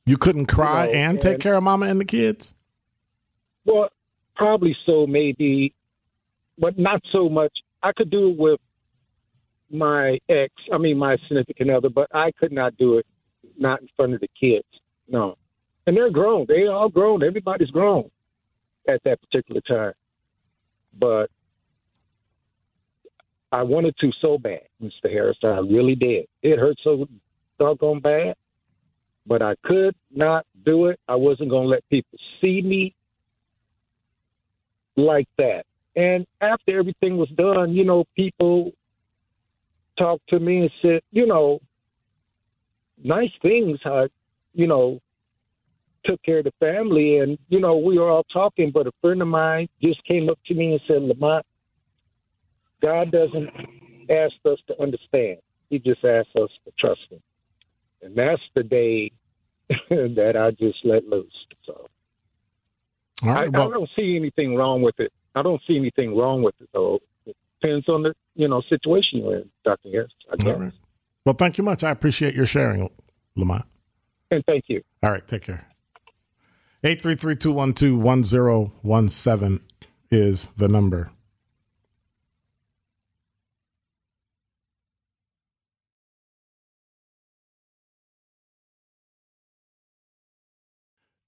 You 0.06 0.16
couldn't 0.16 0.46
cry 0.46 0.86
know, 0.86 0.92
and 0.92 1.20
take 1.20 1.38
care 1.40 1.54
of 1.54 1.62
mama 1.62 1.86
and 1.86 2.00
the 2.00 2.04
kids. 2.04 2.54
Well, 3.64 3.90
probably 4.34 4.76
so, 4.88 5.06
maybe, 5.06 5.72
but 6.60 6.78
not 6.78 7.02
so 7.10 7.28
much. 7.28 7.52
I 7.82 7.92
could 7.92 8.10
do 8.10 8.30
it 8.30 8.38
with 8.38 8.60
my 9.70 10.18
ex. 10.28 10.52
I 10.72 10.78
mean, 10.78 10.98
my 10.98 11.16
significant 11.26 11.70
other, 11.70 11.88
but 11.88 12.08
I 12.14 12.30
could 12.32 12.52
not 12.52 12.76
do 12.76 12.98
it 12.98 13.06
not 13.58 13.80
in 13.80 13.88
front 13.96 14.14
of 14.14 14.20
the 14.20 14.28
kids. 14.38 14.66
No, 15.08 15.36
and 15.86 15.96
they're 15.96 16.10
grown. 16.10 16.46
They 16.46 16.66
all 16.66 16.88
grown. 16.88 17.24
Everybody's 17.24 17.70
grown 17.70 18.10
at 18.88 19.02
that 19.04 19.20
particular 19.22 19.60
time. 19.62 19.94
But 20.98 21.30
I 23.52 23.62
wanted 23.62 23.96
to 23.98 24.10
so 24.20 24.38
bad, 24.38 24.62
Mr. 24.82 25.10
Harris. 25.10 25.38
I 25.42 25.58
really 25.58 25.94
did. 25.94 26.26
It 26.42 26.58
hurt 26.58 26.76
so 26.84 27.08
doggone 27.58 28.00
bad, 28.00 28.34
but 29.26 29.42
I 29.42 29.54
could 29.64 29.94
not 30.10 30.46
do 30.64 30.86
it. 30.86 31.00
I 31.08 31.16
wasn't 31.16 31.50
going 31.50 31.64
to 31.64 31.68
let 31.68 31.88
people 31.88 32.18
see 32.42 32.62
me 32.62 32.94
like 34.96 35.28
that. 35.38 35.64
And 35.96 36.26
after 36.40 36.78
everything 36.78 37.16
was 37.16 37.28
done, 37.30 37.72
you 37.74 37.84
know, 37.84 38.04
people 38.16 38.72
talked 39.98 40.28
to 40.28 40.38
me 40.38 40.60
and 40.60 40.70
said, 40.82 41.00
you 41.10 41.26
know, 41.26 41.60
nice 43.02 43.32
things. 43.42 43.78
I, 43.84 44.06
you 44.54 44.66
know, 44.66 45.00
took 46.04 46.22
care 46.22 46.38
of 46.38 46.44
the 46.44 46.52
family, 46.60 47.18
and 47.18 47.38
you 47.48 47.60
know, 47.60 47.76
we 47.76 47.98
were 47.98 48.08
all 48.08 48.24
talking. 48.32 48.70
But 48.72 48.86
a 48.86 48.92
friend 49.00 49.20
of 49.22 49.28
mine 49.28 49.68
just 49.82 50.02
came 50.04 50.28
up 50.28 50.38
to 50.46 50.54
me 50.54 50.72
and 50.72 50.80
said, 50.86 51.02
Lamont, 51.02 51.44
God 52.82 53.10
doesn't 53.10 53.50
ask 54.10 54.34
us 54.46 54.58
to 54.68 54.80
understand; 54.80 55.38
He 55.68 55.78
just 55.78 56.04
asks 56.04 56.30
us 56.36 56.50
to 56.64 56.72
trust 56.78 57.00
Him. 57.10 57.20
And 58.02 58.16
that's 58.16 58.42
the 58.54 58.62
day 58.62 59.12
that 59.90 60.36
I 60.36 60.50
just 60.52 60.78
let 60.84 61.06
loose. 61.06 61.32
So. 61.66 61.86
All 63.22 63.30
I. 63.30 63.42
I 63.42 63.48
don't 63.48 63.90
see 63.96 64.16
anything 64.16 64.56
wrong 64.56 64.82
with 64.82 64.98
it. 64.98 65.12
I 65.34 65.42
don't 65.42 65.60
see 65.66 65.76
anything 65.76 66.16
wrong 66.16 66.42
with 66.42 66.54
it, 66.60 66.68
though. 66.72 67.00
It 67.26 67.36
depends 67.60 67.88
on 67.88 68.02
the 68.02 68.14
you 68.34 68.48
know 68.48 68.62
situation 68.68 69.20
you're 69.20 69.36
in, 69.36 69.48
Doctor 69.64 69.88
Harris. 69.90 70.10
I 70.30 70.36
guess. 70.36 70.54
all 70.54 70.60
right. 70.60 70.72
Well, 71.24 71.34
thank 71.34 71.58
you 71.58 71.64
much. 71.64 71.84
I 71.84 71.90
appreciate 71.90 72.34
your 72.34 72.46
sharing, 72.46 72.88
Lamont. 73.36 73.66
And 74.30 74.42
thank 74.46 74.64
you. 74.68 74.82
All 75.02 75.10
right, 75.10 75.26
take 75.26 75.42
care. 75.42 75.66
833-212-1017 76.84 79.60
is 80.10 80.50
the 80.50 80.68
number. 80.68 81.10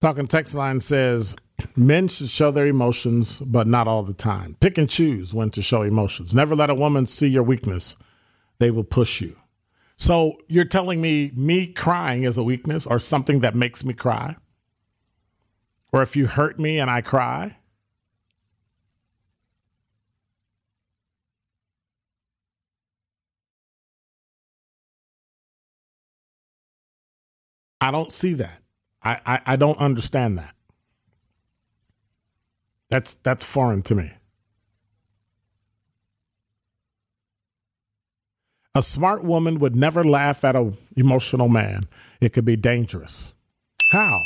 Talking 0.00 0.26
text 0.26 0.54
line 0.54 0.80
says 0.80 1.36
men 1.76 2.08
should 2.08 2.28
show 2.28 2.50
their 2.50 2.66
emotions, 2.66 3.40
but 3.40 3.66
not 3.66 3.88
all 3.88 4.02
the 4.02 4.12
time. 4.12 4.56
Pick 4.60 4.78
and 4.78 4.88
choose 4.88 5.34
when 5.34 5.50
to 5.50 5.62
show 5.62 5.82
emotions. 5.82 6.34
Never 6.34 6.54
let 6.54 6.70
a 6.70 6.74
woman 6.74 7.06
see 7.06 7.28
your 7.28 7.42
weakness. 7.42 7.96
They 8.58 8.70
will 8.70 8.84
push 8.84 9.20
you. 9.20 9.36
So 9.96 10.38
you're 10.48 10.64
telling 10.64 11.00
me 11.00 11.30
me 11.34 11.66
crying 11.66 12.24
is 12.24 12.36
a 12.36 12.42
weakness 12.42 12.86
or 12.86 12.98
something 12.98 13.40
that 13.40 13.54
makes 13.54 13.84
me 13.84 13.94
cry? 13.94 14.36
Or 15.92 16.02
if 16.02 16.16
you 16.16 16.26
hurt 16.26 16.58
me 16.58 16.78
and 16.78 16.90
I 16.90 17.02
cry? 17.02 17.58
I 27.80 27.90
don't 27.90 28.12
see 28.12 28.34
that. 28.34 28.62
I, 29.02 29.20
I, 29.26 29.40
I 29.44 29.56
don't 29.56 29.78
understand 29.78 30.38
that. 30.38 30.54
That's 32.92 33.14
that's 33.22 33.42
foreign 33.42 33.80
to 33.84 33.94
me. 33.94 34.12
A 38.74 38.82
smart 38.82 39.24
woman 39.24 39.60
would 39.60 39.74
never 39.74 40.04
laugh 40.04 40.44
at 40.44 40.54
an 40.56 40.76
emotional 40.94 41.48
man. 41.48 41.84
It 42.20 42.34
could 42.34 42.44
be 42.44 42.56
dangerous. 42.56 43.32
How? 43.92 44.20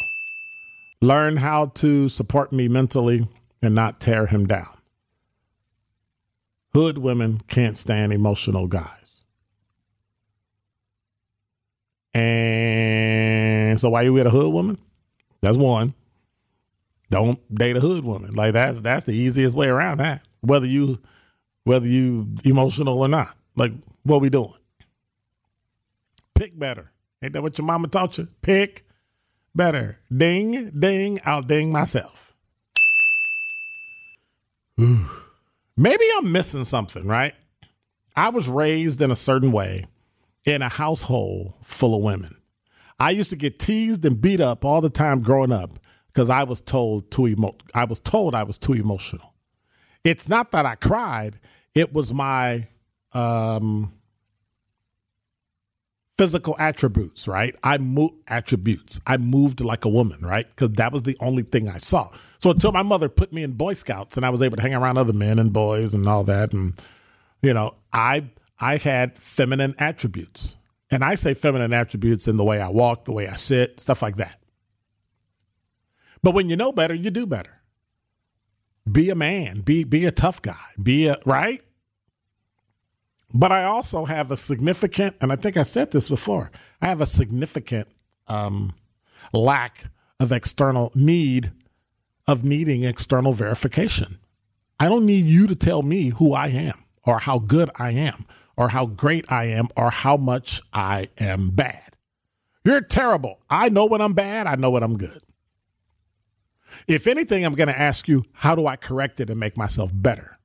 Learn 1.01 1.37
how 1.37 1.67
to 1.77 2.09
support 2.09 2.53
me 2.53 2.67
mentally 2.67 3.29
and 3.63 3.77
not 3.77 4.01
tear 4.01 4.27
him 4.27 4.47
down. 4.47 4.77
Hood 6.75 6.99
women 6.99 7.43
can't 7.47 7.79
stand 7.79 8.13
emotional 8.13 8.67
guys. 8.67 9.23
And 12.15 13.79
so 13.79 13.91
why 13.91 14.01
are 14.01 14.05
you 14.05 14.13
with 14.13 14.27
a 14.27 14.31
hood 14.31 14.53
woman? 14.53 14.79
That's 15.41 15.57
one. 15.57 15.95
Don't 17.09 17.55
date 17.55 17.77
a 17.77 17.81
hood 17.81 18.05
woman. 18.05 18.35
Like 18.35 18.53
that's 18.55 18.81
that's 18.81 19.05
the 19.05 19.13
easiest 19.13 19.57
way 19.57 19.69
around 19.69 19.99
that. 19.99 20.23
Whether 20.41 20.67
you 20.67 20.99
whether 21.65 21.87
you 21.87 22.29
emotional 22.45 23.01
or 23.01 23.09
not. 23.09 23.35
Like 23.55 23.73
what 24.03 24.21
we 24.21 24.31
doing? 24.31 24.53
Pick 26.35 26.59
better. 26.59 26.93
Ain't 27.23 27.33
that 27.33 27.43
what 27.43 27.59
your 27.59 27.67
mama 27.67 27.89
taught 27.89 28.19
you? 28.19 28.29
Pick 28.43 28.87
better. 29.55 29.99
Ding, 30.15 30.71
ding, 30.71 31.19
I'll 31.25 31.43
ding 31.43 31.73
myself. 31.73 32.35
Maybe 34.79 36.05
I'm 36.17 36.31
missing 36.31 36.65
something, 36.65 37.07
right? 37.07 37.35
I 38.15 38.31
was 38.31 38.49
raised 38.49 39.01
in 39.01 39.11
a 39.11 39.17
certain 39.17 39.53
way 39.53 39.87
in 40.45 40.63
a 40.63 40.69
household 40.69 41.55
full 41.63 41.95
of 41.95 42.03
women. 42.03 42.37
I 42.99 43.11
used 43.11 43.31
to 43.31 43.37
get 43.37 43.59
teased 43.59 44.05
and 44.05 44.21
beat 44.21 44.41
up 44.41 44.65
all 44.65 44.81
the 44.81 44.89
time 44.91 45.21
growing 45.21 45.53
up 45.53 45.71
because 46.17 46.31
I 46.31 46.45
was 46.45 46.63
told 46.63 47.11
too 47.11 47.27
emo- 47.29 47.59
I 47.75 47.85
was 47.85 48.01
told 48.01 48.35
I 48.35 48.43
was 48.43 48.57
too 48.57 48.73
emotional. 48.73 49.35
It's 50.03 50.31
not 50.31 50.51
that 50.53 50.65
I 50.65 50.75
cried, 50.75 51.39
it 51.75 51.93
was 51.93 52.11
my 52.11 52.69
um 53.13 53.93
physical 56.17 56.57
attributes, 56.59 57.29
right? 57.29 57.55
I 57.63 57.77
moved 57.77 58.15
attributes. 58.29 58.99
I 59.07 59.19
moved 59.19 59.61
like 59.61 59.85
a 59.85 59.91
woman, 59.91 60.21
right? 60.23 60.49
Because 60.49 60.71
that 60.77 60.91
was 60.91 61.03
the 61.03 61.19
only 61.21 61.43
thing 61.43 61.69
I 61.69 61.77
saw. 61.77 62.09
So 62.39 62.51
until 62.51 62.73
my 62.73 62.83
mother 62.83 63.11
put 63.11 63.35
me 63.35 63.43
in 63.43 63.53
Boy 63.53 63.75
Scouts 63.75 64.17
and 64.17 64.25
I 64.25 64.31
was 64.31 64.41
able 64.41 64.57
to 64.57 64.63
hang 64.63 64.75
around 64.75 64.97
other 64.97 65.13
men 65.13 65.39
and 65.39 65.53
boys 65.53 65.93
and 65.93 66.09
all 66.09 66.25
that, 66.25 66.55
and 66.55 66.81
you 67.43 67.53
know, 67.53 67.75
I 67.93 68.31
I 68.59 68.79
had 68.79 69.19
feminine 69.19 69.75
attributes. 69.79 70.57
And 70.91 71.05
I 71.05 71.17
say 71.17 71.35
feminine 71.35 71.75
attributes 71.75 72.27
in 72.27 72.39
the 72.39 72.45
way 72.45 72.59
I 72.59 72.71
walk, 72.71 73.05
the 73.05 73.13
way 73.13 73.29
I 73.29 73.35
sit, 73.35 73.81
stuff 73.81 74.01
like 74.01 74.17
that. 74.17 74.41
But 76.23 76.35
when 76.35 76.49
you 76.49 76.57
know 76.57 76.73
better, 76.73 76.95
you 76.95 77.11
do 77.11 77.27
better. 77.27 77.63
Be 78.91 79.11
a 79.11 79.15
man, 79.15 79.61
be 79.61 79.85
be 79.85 80.05
a 80.05 80.13
tough 80.13 80.41
guy, 80.43 80.65
be 80.81 81.09
a 81.09 81.17
right? 81.25 81.61
But 83.35 83.53
I 83.53 83.65
also 83.65 84.05
have 84.05 84.31
a 84.31 84.37
significant, 84.37 85.17
and 85.21 85.33
I 85.33 85.37
think 85.37 85.57
I 85.57 85.65
said 85.65 85.91
this 85.91 86.09
before, 86.09 86.51
I 86.81 86.87
have 86.87 87.01
a 87.01 87.07
significant 87.07 87.89
um, 88.29 88.75
lack 89.33 89.87
of 90.21 90.33
external 90.33 90.93
need 90.95 91.53
of 92.29 92.45
needing 92.45 92.85
external 92.85 93.33
verification. 93.33 94.19
I 94.79 94.89
don't 94.89 95.07
need 95.07 95.27
you 95.27 95.47
to 95.49 95.57
tell 95.57 95.83
me 95.83 96.11
who 96.11 96.35
I 96.35 96.49
am 96.49 96.75
or 97.05 97.19
how 97.21 97.39
good 97.39 97.71
I 97.77 97.91
am 97.91 98.27
or 98.57 98.71
how 98.71 98.87
great 98.87 99.31
I 99.31 99.45
am 99.45 99.69
or 99.77 99.91
how 99.91 100.17
much 100.17 100.61
I 100.73 101.09
am 101.19 101.51
bad. 101.51 101.97
You're 102.65 102.81
terrible. 102.81 103.41
I 103.49 103.69
know 103.69 103.87
when 103.87 104.01
I'm 104.01 104.13
bad, 104.13 104.47
I 104.47 104.57
know 104.57 104.71
when 104.71 104.83
I'm 104.83 104.97
good. 104.97 105.23
If 106.87 107.07
anything, 107.07 107.45
I'm 107.45 107.55
going 107.55 107.69
to 107.69 107.79
ask 107.79 108.09
you, 108.09 108.25
how 108.33 108.55
do 108.55 108.67
I 108.67 108.77
correct 108.77 109.21
it 109.21 109.31
and 109.31 109.41
make 109.41 109.57
myself 109.57 109.91
better? 109.95 110.39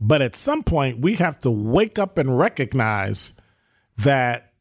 But 0.00 0.20
at 0.20 0.34
some 0.34 0.64
point, 0.64 0.98
we 0.98 1.14
have 1.14 1.38
to 1.42 1.50
wake 1.50 1.98
up 1.98 2.18
and 2.18 2.36
recognize 2.36 3.34
that 3.96 4.52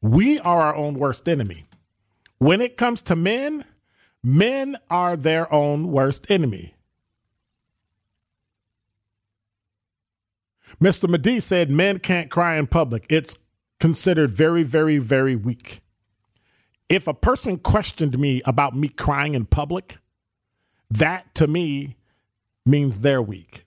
we 0.00 0.38
are 0.38 0.62
our 0.62 0.76
own 0.76 0.94
worst 0.94 1.28
enemy. 1.28 1.66
When 2.38 2.60
it 2.60 2.76
comes 2.76 3.02
to 3.02 3.16
men, 3.16 3.64
men 4.22 4.76
are 4.88 5.16
their 5.16 5.52
own 5.52 5.90
worst 5.90 6.30
enemy. 6.30 6.74
Mr. 10.80 11.08
Medee 11.08 11.40
said 11.40 11.70
men 11.70 11.98
can't 11.98 12.30
cry 12.30 12.56
in 12.56 12.66
public. 12.66 13.04
It's 13.10 13.34
considered 13.80 14.30
very, 14.30 14.62
very, 14.62 14.98
very 14.98 15.36
weak. 15.36 15.82
If 16.90 17.06
a 17.06 17.14
person 17.14 17.58
questioned 17.58 18.18
me 18.18 18.42
about 18.44 18.76
me 18.76 18.88
crying 18.88 19.34
in 19.34 19.46
public, 19.46 19.98
that 20.90 21.32
to 21.36 21.46
me 21.46 21.96
means 22.66 23.00
they're 23.00 23.22
weak. 23.22 23.64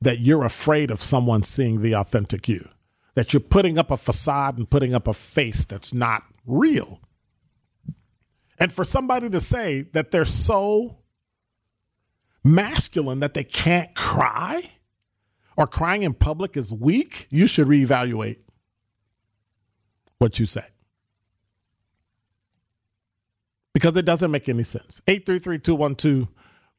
That 0.00 0.20
you're 0.20 0.44
afraid 0.44 0.90
of 0.90 1.02
someone 1.02 1.42
seeing 1.42 1.82
the 1.82 1.96
authentic 1.96 2.48
you. 2.48 2.68
That 3.16 3.34
you're 3.34 3.40
putting 3.40 3.76
up 3.76 3.90
a 3.90 3.96
facade 3.96 4.56
and 4.56 4.70
putting 4.70 4.94
up 4.94 5.08
a 5.08 5.12
face 5.12 5.64
that's 5.64 5.92
not 5.92 6.22
real. 6.46 7.00
And 8.60 8.72
for 8.72 8.84
somebody 8.84 9.28
to 9.30 9.40
say 9.40 9.82
that 9.92 10.12
they're 10.12 10.24
so 10.24 10.98
masculine 12.44 13.18
that 13.20 13.34
they 13.34 13.44
can't 13.44 13.94
cry, 13.96 14.70
or 15.56 15.66
crying 15.66 16.04
in 16.04 16.14
public 16.14 16.56
is 16.56 16.72
weak, 16.72 17.26
you 17.30 17.48
should 17.48 17.66
reevaluate 17.66 18.40
what 20.18 20.38
you 20.38 20.46
say. 20.46 20.64
Because 23.80 23.96
it 23.96 24.04
doesn't 24.04 24.30
make 24.30 24.46
any 24.46 24.62
sense. 24.62 25.00
833 25.08 25.58
212 25.58 26.28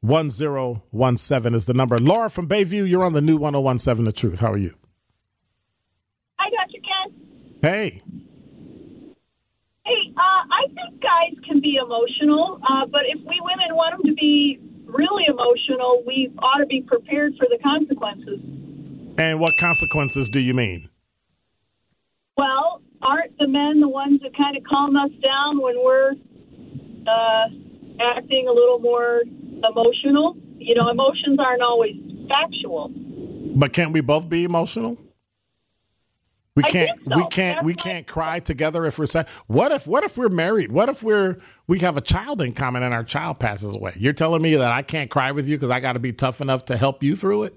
1017 0.02 1.54
is 1.56 1.66
the 1.66 1.74
number. 1.74 1.98
Laura 1.98 2.30
from 2.30 2.48
Bayview, 2.48 2.88
you're 2.88 3.02
on 3.02 3.12
the 3.12 3.20
new 3.20 3.36
1017 3.36 4.04
The 4.04 4.12
Truth. 4.12 4.38
How 4.38 4.52
are 4.52 4.56
you? 4.56 4.72
Hi, 6.38 6.48
Dr. 6.50 6.78
Ken. 6.78 7.60
Hey. 7.60 8.02
Hey, 9.84 10.12
uh, 10.16 10.20
I 10.20 10.68
think 10.68 11.02
guys 11.02 11.34
can 11.44 11.60
be 11.60 11.74
emotional, 11.74 12.60
uh, 12.62 12.86
but 12.86 13.00
if 13.08 13.18
we 13.18 13.40
women 13.40 13.74
want 13.74 13.96
them 14.00 14.06
to 14.06 14.14
be 14.14 14.60
really 14.84 15.24
emotional, 15.26 16.04
we 16.06 16.32
ought 16.38 16.58
to 16.58 16.66
be 16.66 16.82
prepared 16.82 17.32
for 17.36 17.48
the 17.50 17.58
consequences. 17.64 18.38
And 19.18 19.40
what 19.40 19.54
consequences 19.58 20.28
do 20.28 20.38
you 20.38 20.54
mean? 20.54 20.88
Well, 22.36 22.80
aren't 23.02 23.36
the 23.38 23.48
men 23.48 23.80
the 23.80 23.88
ones 23.88 24.20
that 24.22 24.36
kind 24.36 24.56
of 24.56 24.62
calm 24.62 24.96
us 24.96 25.10
down 25.20 25.60
when 25.60 25.74
we're 25.82 26.12
uh, 27.06 27.48
acting 28.00 28.48
a 28.48 28.52
little 28.52 28.78
more 28.78 29.22
emotional? 29.64 30.36
You 30.58 30.74
know, 30.74 30.88
emotions 30.88 31.38
aren't 31.38 31.62
always 31.62 31.96
factual. 32.28 32.90
But 33.54 33.72
can't 33.72 33.92
we 33.92 34.00
both 34.00 34.28
be 34.28 34.44
emotional? 34.44 34.98
We 36.54 36.62
can't. 36.64 36.90
so. 37.08 37.16
We 37.16 37.26
can't. 37.28 37.56
That's 37.56 37.64
we 37.64 37.74
can't 37.74 38.06
cry 38.06 38.40
together 38.40 38.84
if 38.84 38.98
we're 38.98 39.06
sad. 39.06 39.28
What 39.46 39.72
if? 39.72 39.86
What 39.86 40.04
if 40.04 40.18
we're 40.18 40.28
married? 40.28 40.70
What 40.70 40.88
if 40.90 41.02
we're 41.02 41.38
we 41.66 41.78
have 41.78 41.96
a 41.96 42.02
child 42.02 42.42
in 42.42 42.52
common 42.52 42.82
and 42.82 42.92
our 42.92 43.04
child 43.04 43.38
passes 43.38 43.74
away? 43.74 43.92
You're 43.96 44.12
telling 44.12 44.42
me 44.42 44.54
that 44.56 44.70
I 44.70 44.82
can't 44.82 45.10
cry 45.10 45.32
with 45.32 45.48
you 45.48 45.56
because 45.56 45.70
I 45.70 45.80
got 45.80 45.94
to 45.94 45.98
be 45.98 46.12
tough 46.12 46.40
enough 46.42 46.66
to 46.66 46.76
help 46.76 47.02
you 47.02 47.16
through 47.16 47.44
it, 47.44 47.54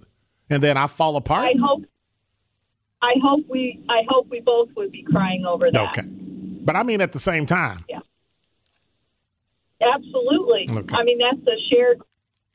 and 0.49 0.63
then 0.63 0.77
I 0.77 0.87
fall 0.87 1.17
apart. 1.17 1.45
I 1.45 1.53
hope. 1.61 1.83
I 3.01 3.15
hope 3.21 3.45
we. 3.49 3.83
I 3.89 4.03
hope 4.07 4.27
we 4.29 4.39
both 4.39 4.69
would 4.77 4.91
be 4.93 5.03
crying 5.03 5.45
over 5.45 5.69
that. 5.69 5.89
Okay, 5.89 6.07
but 6.07 6.77
I 6.77 6.83
mean 6.83 7.01
at 7.01 7.11
the 7.11 7.19
same 7.19 7.45
time. 7.45 7.83
Absolutely. 9.81 10.67
Okay. 10.69 10.95
I 10.95 11.03
mean, 11.03 11.19
that's 11.19 11.47
a 11.47 11.59
shared. 11.73 12.01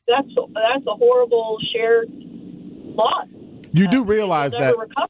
That's 0.09 0.29
that's 0.55 0.87
a 0.87 0.95
horrible 0.95 1.59
shared 1.73 2.09
loss. 2.11 3.27
You 3.73 3.89
do 3.89 4.03
realize 4.05 4.53
that 4.53 4.77
recover. 4.77 5.09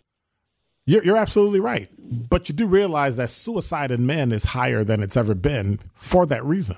you're, 0.85 1.03
you're 1.05 1.17
absolutely 1.17 1.61
right, 1.61 1.89
but 2.29 2.49
you 2.49 2.55
do 2.55 2.67
realize 2.67 3.17
that 3.17 3.31
suicide 3.31 3.91
in 3.91 4.05
men 4.05 4.33
is 4.33 4.47
higher 4.47 4.85
than 4.85 5.03
it's 5.03 5.17
ever 5.17 5.35
been 5.35 5.79
for 5.95 6.27
that 6.27 6.45
reason. 6.45 6.77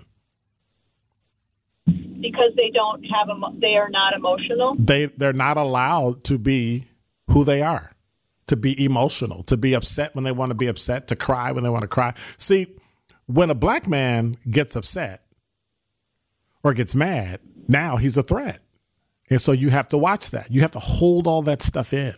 because 1.85 2.53
they 2.57 2.71
don't 2.73 3.03
have 3.05 3.29
emo- 3.29 3.55
they 3.59 3.75
are 3.75 3.91
not 3.91 4.15
emotional. 4.15 4.77
they 4.79 5.07
they're 5.07 5.33
not 5.33 5.57
allowed 5.57 6.23
to 6.25 6.39
be 6.39 6.85
who 7.31 7.43
they 7.43 7.63
are 7.63 7.91
to 8.47 8.57
be 8.57 8.85
emotional 8.85 9.43
to 9.45 9.57
be 9.57 9.75
upset 9.75 10.15
when 10.15 10.23
they 10.25 10.31
want 10.33 10.51
to 10.51 10.55
be 10.55 10.67
upset 10.69 11.09
to 11.09 11.17
cry 11.17 11.51
when 11.51 11.65
they 11.65 11.71
want 11.71 11.83
to 11.83 11.89
cry 11.89 12.15
see 12.37 12.67
when 13.27 13.51
a 13.51 13.55
black 13.55 13.89
man 13.89 14.37
gets 14.51 14.77
upset 14.77 15.25
or 16.63 16.75
gets 16.75 16.95
mad 16.95 17.41
now 17.69 17.97
he's 17.97 18.17
a 18.17 18.23
threat 18.23 18.61
and 19.31 19.41
so 19.41 19.53
you 19.53 19.71
have 19.71 19.89
to 19.89 19.99
watch 19.99 20.31
that 20.31 20.51
you 20.51 20.61
have 20.61 20.73
to 20.73 20.79
hold 20.79 21.27
all 21.27 21.43
that 21.43 21.63
stuff 21.63 21.93
in 21.93 22.15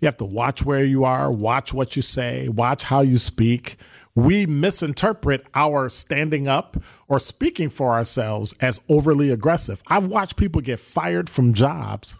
you 0.00 0.06
have 0.06 0.18
to 0.18 0.24
watch 0.26 0.64
where 0.64 0.84
you 0.84 1.04
are, 1.04 1.32
watch 1.32 1.72
what 1.72 1.96
you 1.96 2.02
say, 2.02 2.48
watch 2.48 2.84
how 2.84 3.00
you 3.00 3.16
speak. 3.16 3.76
We 4.14 4.44
misinterpret 4.44 5.46
our 5.54 5.88
standing 5.88 6.46
up 6.46 6.76
or 7.08 7.18
speaking 7.18 7.70
for 7.70 7.92
ourselves 7.92 8.54
as 8.60 8.80
overly 8.88 9.30
aggressive. 9.30 9.82
I've 9.86 10.06
watched 10.06 10.36
people 10.36 10.60
get 10.60 10.80
fired 10.80 11.30
from 11.30 11.54
jobs 11.54 12.18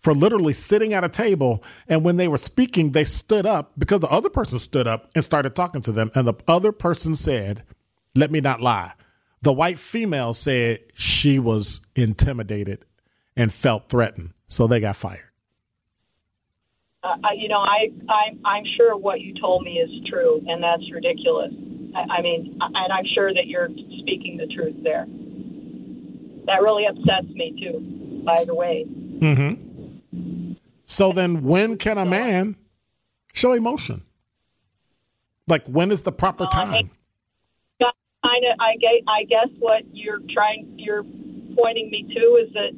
for 0.00 0.14
literally 0.14 0.52
sitting 0.52 0.92
at 0.94 1.04
a 1.04 1.08
table 1.08 1.62
and 1.88 2.04
when 2.04 2.16
they 2.16 2.28
were 2.28 2.38
speaking, 2.38 2.92
they 2.92 3.04
stood 3.04 3.46
up 3.46 3.72
because 3.78 4.00
the 4.00 4.10
other 4.10 4.30
person 4.30 4.58
stood 4.58 4.88
up 4.88 5.10
and 5.14 5.22
started 5.22 5.54
talking 5.54 5.82
to 5.82 5.92
them. 5.92 6.10
And 6.14 6.26
the 6.26 6.34
other 6.48 6.72
person 6.72 7.14
said, 7.14 7.62
Let 8.14 8.30
me 8.30 8.40
not 8.40 8.60
lie. 8.60 8.92
The 9.42 9.52
white 9.52 9.78
female 9.78 10.34
said 10.34 10.80
she 10.94 11.38
was 11.38 11.80
intimidated 11.96 12.84
and 13.36 13.52
felt 13.52 13.88
threatened. 13.88 14.32
So 14.46 14.66
they 14.66 14.80
got 14.80 14.96
fired. 14.96 15.30
Uh, 17.02 17.16
you 17.34 17.48
know, 17.48 17.60
I 17.60 17.90
I'm 18.10 18.40
I'm 18.44 18.64
sure 18.76 18.94
what 18.96 19.22
you 19.22 19.34
told 19.40 19.62
me 19.62 19.78
is 19.78 19.90
true, 20.10 20.42
and 20.46 20.62
that's 20.62 20.82
ridiculous. 20.92 21.50
I, 21.94 22.18
I 22.18 22.22
mean, 22.22 22.58
and 22.60 22.92
I'm 22.92 23.06
sure 23.14 23.32
that 23.32 23.46
you're 23.46 23.70
speaking 24.00 24.36
the 24.36 24.46
truth 24.46 24.76
there. 24.82 25.06
That 26.44 26.60
really 26.60 26.84
upsets 26.86 27.28
me 27.32 27.56
too. 27.58 28.22
By 28.22 28.44
the 28.44 28.54
way, 28.54 28.84
So 30.90 31.12
then, 31.12 31.44
when 31.44 31.76
can 31.78 31.98
a 31.98 32.04
man 32.04 32.56
show 33.32 33.52
emotion? 33.52 34.02
Like, 35.46 35.64
when 35.68 35.92
is 35.92 36.02
the 36.02 36.10
proper 36.10 36.46
time? 36.46 36.90
kind 37.80 38.44
of, 38.44 38.58
I 38.58 38.74
guess, 38.74 39.00
I 39.06 39.22
guess 39.22 39.48
what 39.60 39.84
you're 39.92 40.18
trying, 40.34 40.74
you're 40.78 41.04
pointing 41.56 41.90
me 41.90 42.12
to 42.12 42.20
is 42.42 42.52
that 42.54 42.72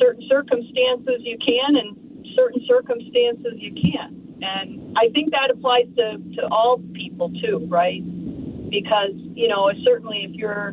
certain 0.00 0.26
circumstances 0.30 1.20
you 1.20 1.36
can, 1.46 1.76
and 1.76 2.26
certain 2.36 2.62
circumstances 2.66 3.52
you 3.58 3.74
can't. 3.74 4.16
And 4.40 4.96
I 4.96 5.10
think 5.14 5.32
that 5.32 5.50
applies 5.52 5.92
to 5.98 6.18
to 6.40 6.48
all 6.50 6.80
people 6.94 7.30
too, 7.44 7.66
right? 7.68 8.00
Because 8.70 9.12
you 9.12 9.48
know, 9.48 9.70
certainly 9.84 10.24
if 10.24 10.34
you're 10.34 10.72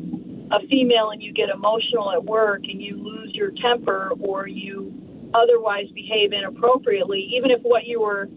a 0.51 0.65
female 0.71 1.09
and 1.09 1.21
you 1.21 1.33
get 1.33 1.49
emotional 1.49 2.09
at 2.13 2.23
work 2.23 2.61
and 2.63 2.81
you 2.81 2.95
lose 3.03 3.31
your 3.33 3.51
temper 3.61 4.13
or 4.21 4.47
you 4.47 4.88
otherwise 5.33 5.87
behave 5.93 6.33
inappropriately, 6.33 7.19
even 7.35 7.51
if 7.51 7.61
what 7.61 7.85
you 7.85 8.01
were 8.01 8.27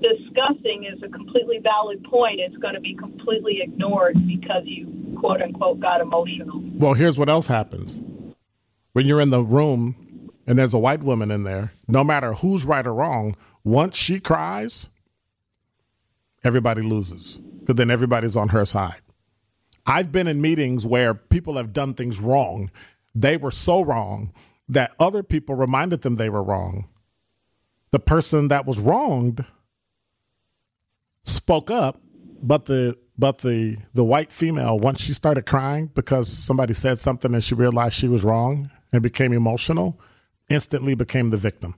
discussing 0.00 0.84
is 0.84 1.02
a 1.02 1.08
completely 1.08 1.58
valid 1.62 2.04
point, 2.04 2.40
it's 2.40 2.56
going 2.58 2.74
to 2.74 2.80
be 2.80 2.94
completely 2.94 3.60
ignored 3.62 4.14
because 4.26 4.62
you 4.64 5.16
quote 5.18 5.40
unquote 5.40 5.80
got 5.80 6.00
emotional. 6.00 6.62
Well, 6.74 6.94
here's 6.94 7.18
what 7.18 7.28
else 7.28 7.46
happens 7.46 8.02
when 8.92 9.06
you're 9.06 9.20
in 9.20 9.30
the 9.30 9.42
room 9.42 10.30
and 10.46 10.58
there's 10.58 10.74
a 10.74 10.78
white 10.78 11.02
woman 11.02 11.30
in 11.30 11.44
there, 11.44 11.72
no 11.88 12.04
matter 12.04 12.34
who's 12.34 12.64
right 12.64 12.86
or 12.86 12.94
wrong, 12.94 13.34
once 13.62 13.96
she 13.96 14.20
cries, 14.20 14.90
everybody 16.44 16.82
loses 16.82 17.38
because 17.60 17.76
then 17.76 17.90
everybody's 17.90 18.36
on 18.36 18.50
her 18.50 18.64
side. 18.64 19.00
I've 19.86 20.12
been 20.12 20.26
in 20.26 20.40
meetings 20.40 20.84
where 20.84 21.14
people 21.14 21.56
have 21.56 21.72
done 21.72 21.94
things 21.94 22.20
wrong. 22.20 22.70
They 23.14 23.36
were 23.36 23.50
so 23.50 23.82
wrong 23.82 24.32
that 24.68 24.92
other 24.98 25.22
people 25.22 25.54
reminded 25.54 26.02
them 26.02 26.16
they 26.16 26.30
were 26.30 26.42
wrong. 26.42 26.88
The 27.90 28.00
person 28.00 28.48
that 28.48 28.66
was 28.66 28.80
wronged 28.80 29.44
spoke 31.22 31.70
up, 31.70 32.00
but 32.42 32.66
the 32.66 32.96
but 33.16 33.38
the 33.38 33.76
the 33.92 34.04
white 34.04 34.32
female 34.32 34.78
once 34.78 35.00
she 35.00 35.12
started 35.12 35.46
crying 35.46 35.90
because 35.94 36.28
somebody 36.28 36.74
said 36.74 36.98
something 36.98 37.32
and 37.32 37.44
she 37.44 37.54
realized 37.54 37.94
she 37.94 38.08
was 38.08 38.24
wrong 38.24 38.70
and 38.92 39.02
became 39.02 39.32
emotional, 39.32 40.00
instantly 40.48 40.94
became 40.94 41.30
the 41.30 41.36
victim. 41.36 41.76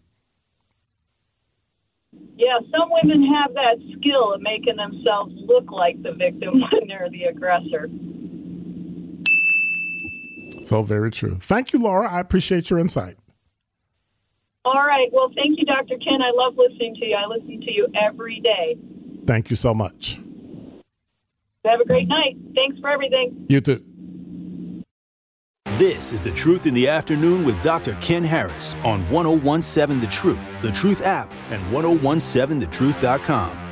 Yeah, 2.37 2.59
some 2.70 2.91
women 2.91 3.32
have 3.34 3.55
that 3.55 3.76
skill 3.97 4.34
of 4.34 4.43
making 4.43 4.76
themselves 4.76 5.32
look 5.47 5.70
like 5.70 6.03
the 6.03 6.12
victim 6.12 6.61
when 6.72 6.89
they're 6.89 7.09
the 7.11 7.24
aggressor. 7.24 7.89
So 10.64 10.82
very 10.82 11.11
true. 11.11 11.38
Thank 11.40 11.72
you, 11.72 11.80
Laura. 11.80 12.11
I 12.11 12.20
appreciate 12.20 12.70
your 12.70 12.78
insight. 12.78 13.16
All 14.64 14.84
right. 14.84 15.09
Well, 15.12 15.30
thank 15.34 15.59
you, 15.59 15.64
Dr. 15.64 15.97
Ken. 15.99 16.20
I 16.22 16.32
love 16.34 16.55
listening 16.57 16.97
to 16.97 17.07
you. 17.07 17.16
I 17.16 17.26
listen 17.26 17.61
to 17.61 17.72
you 17.72 17.86
every 17.94 18.40
day. 18.40 18.76
Thank 19.24 19.49
you 19.51 19.57
so 19.57 19.72
much. 19.72 20.20
Have 21.64 21.80
a 21.80 21.84
great 21.84 22.09
night. 22.09 22.36
Thanks 22.57 22.78
for 22.80 22.90
everything. 22.90 23.47
You 23.49 23.61
too. 23.61 23.84
This 25.78 26.12
is 26.12 26.20
The 26.20 26.30
Truth 26.30 26.66
in 26.66 26.74
the 26.74 26.88
Afternoon 26.88 27.44
with 27.44 27.61
Dr. 27.61 27.97
Ken 28.01 28.24
Harris 28.24 28.74
on 28.84 29.09
1017 29.11 30.01
The 30.01 30.07
Truth, 30.07 30.62
The 30.62 30.72
Truth 30.72 31.05
app, 31.05 31.30
and 31.51 31.62
1017thetruth.com. 31.72 33.65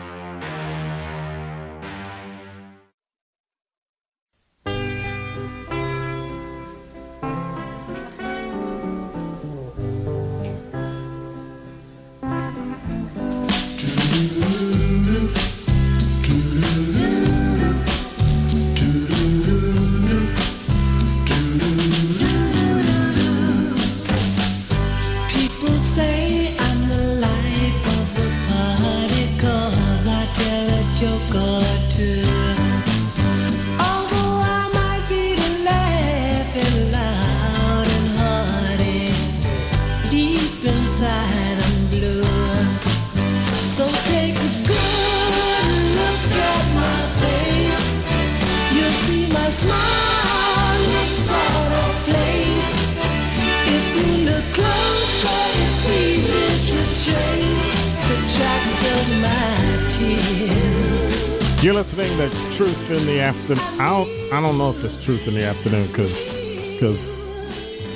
Truth 65.04 65.28
in 65.28 65.34
the 65.34 65.44
Afternoon 65.44 65.86
because 65.88 66.28
because 66.72 66.98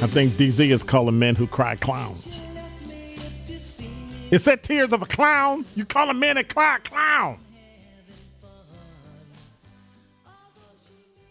I 0.03 0.07
think 0.09 0.35
DZ 0.35 0.69
is 0.69 0.83
calling 0.83 1.19
men 1.19 1.37
who 1.37 1.47
cry 1.47 1.75
clowns. 1.75 2.45
It 4.31 4.41
said 4.41 4.63
tears 4.63 4.93
of 4.93 5.01
a 5.01 5.07
clown. 5.07 5.65
You 5.75 5.87
call 5.87 6.11
a 6.11 6.15
man 6.15 6.37
that 6.37 6.51
cry 6.51 6.77
a 6.77 6.81
clown. 6.81 7.39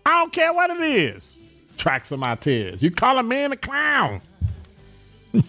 I 0.03 0.19
don't 0.19 0.33
care 0.33 0.51
what 0.51 0.71
it 0.71 0.81
is. 0.81 1.37
Tracks 1.77 2.11
of 2.11 2.17
my 2.17 2.33
tears. 2.33 2.81
You 2.81 2.89
call 2.89 3.19
a 3.19 3.23
man 3.23 3.51
a 3.51 3.55
clown. 3.55 4.21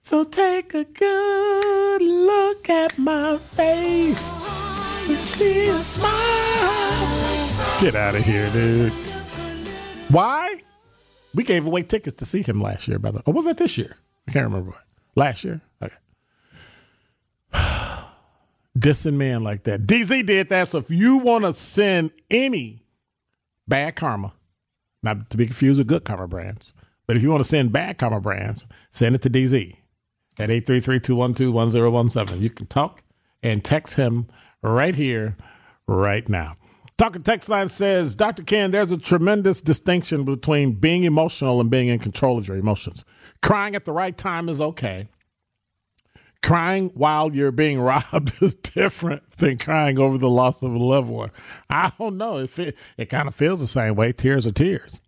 so 0.00 0.24
take 0.24 0.72
a 0.72 0.84
good 0.84 2.00
look 2.00 2.70
at 2.70 2.98
my 2.98 3.36
face 3.36 4.32
and 5.06 5.18
see 5.18 5.68
a 5.68 5.82
smile. 5.82 6.49
Get 7.80 7.94
out 7.94 8.14
of 8.14 8.22
here, 8.22 8.50
dude. 8.50 8.92
Why? 10.10 10.60
We 11.34 11.44
gave 11.44 11.66
away 11.66 11.82
tickets 11.82 12.16
to 12.18 12.26
see 12.26 12.42
him 12.42 12.60
last 12.60 12.86
year, 12.88 12.98
brother. 12.98 13.22
Or 13.24 13.32
was 13.32 13.44
that 13.46 13.56
this 13.56 13.78
year? 13.78 13.96
I 14.28 14.32
can't 14.32 14.44
remember. 14.44 14.74
Last 15.14 15.44
year? 15.44 15.60
Okay. 15.82 15.94
Dissing 18.78 19.14
man 19.14 19.42
like 19.42 19.62
that. 19.64 19.86
DZ 19.86 20.26
did 20.26 20.48
that. 20.50 20.68
So 20.68 20.78
if 20.78 20.90
you 20.90 21.18
want 21.18 21.44
to 21.44 21.54
send 21.54 22.10
any 22.30 22.84
bad 23.66 23.96
karma, 23.96 24.32
not 25.02 25.30
to 25.30 25.36
be 25.36 25.46
confused 25.46 25.78
with 25.78 25.88
good 25.88 26.04
karma 26.04 26.28
brands, 26.28 26.74
but 27.06 27.16
if 27.16 27.22
you 27.22 27.30
want 27.30 27.42
to 27.42 27.48
send 27.48 27.72
bad 27.72 27.98
karma 27.98 28.20
brands, 28.20 28.66
send 28.90 29.14
it 29.14 29.22
to 29.22 29.30
DZ 29.30 29.76
at 30.38 30.50
833-212-1017. 30.50 32.40
You 32.40 32.50
can 32.50 32.66
talk 32.66 33.02
and 33.42 33.64
text 33.64 33.94
him 33.94 34.26
right 34.62 34.94
here, 34.94 35.36
right 35.86 36.28
now. 36.28 36.56
Talking 37.00 37.22
text 37.22 37.48
line 37.48 37.70
says, 37.70 38.14
Dr. 38.14 38.42
Ken, 38.42 38.72
there's 38.72 38.92
a 38.92 38.98
tremendous 38.98 39.62
distinction 39.62 40.26
between 40.26 40.74
being 40.74 41.04
emotional 41.04 41.58
and 41.58 41.70
being 41.70 41.88
in 41.88 41.98
control 41.98 42.36
of 42.36 42.46
your 42.46 42.58
emotions. 42.58 43.06
Crying 43.40 43.74
at 43.74 43.86
the 43.86 43.92
right 43.92 44.14
time 44.14 44.50
is 44.50 44.60
okay. 44.60 45.08
Crying 46.42 46.90
while 46.92 47.34
you're 47.34 47.52
being 47.52 47.80
robbed 47.80 48.34
is 48.42 48.54
different 48.54 49.22
than 49.38 49.56
crying 49.56 49.98
over 49.98 50.18
the 50.18 50.28
loss 50.28 50.60
of 50.60 50.74
a 50.74 50.78
loved 50.78 51.08
one. 51.08 51.30
I 51.70 51.90
don't 51.98 52.18
know 52.18 52.36
if 52.36 52.58
it, 52.58 52.76
it 52.98 53.06
kind 53.06 53.28
of 53.28 53.34
feels 53.34 53.60
the 53.60 53.66
same 53.66 53.94
way. 53.94 54.12
Tears 54.12 54.46
are 54.46 54.52
tears. 54.52 55.00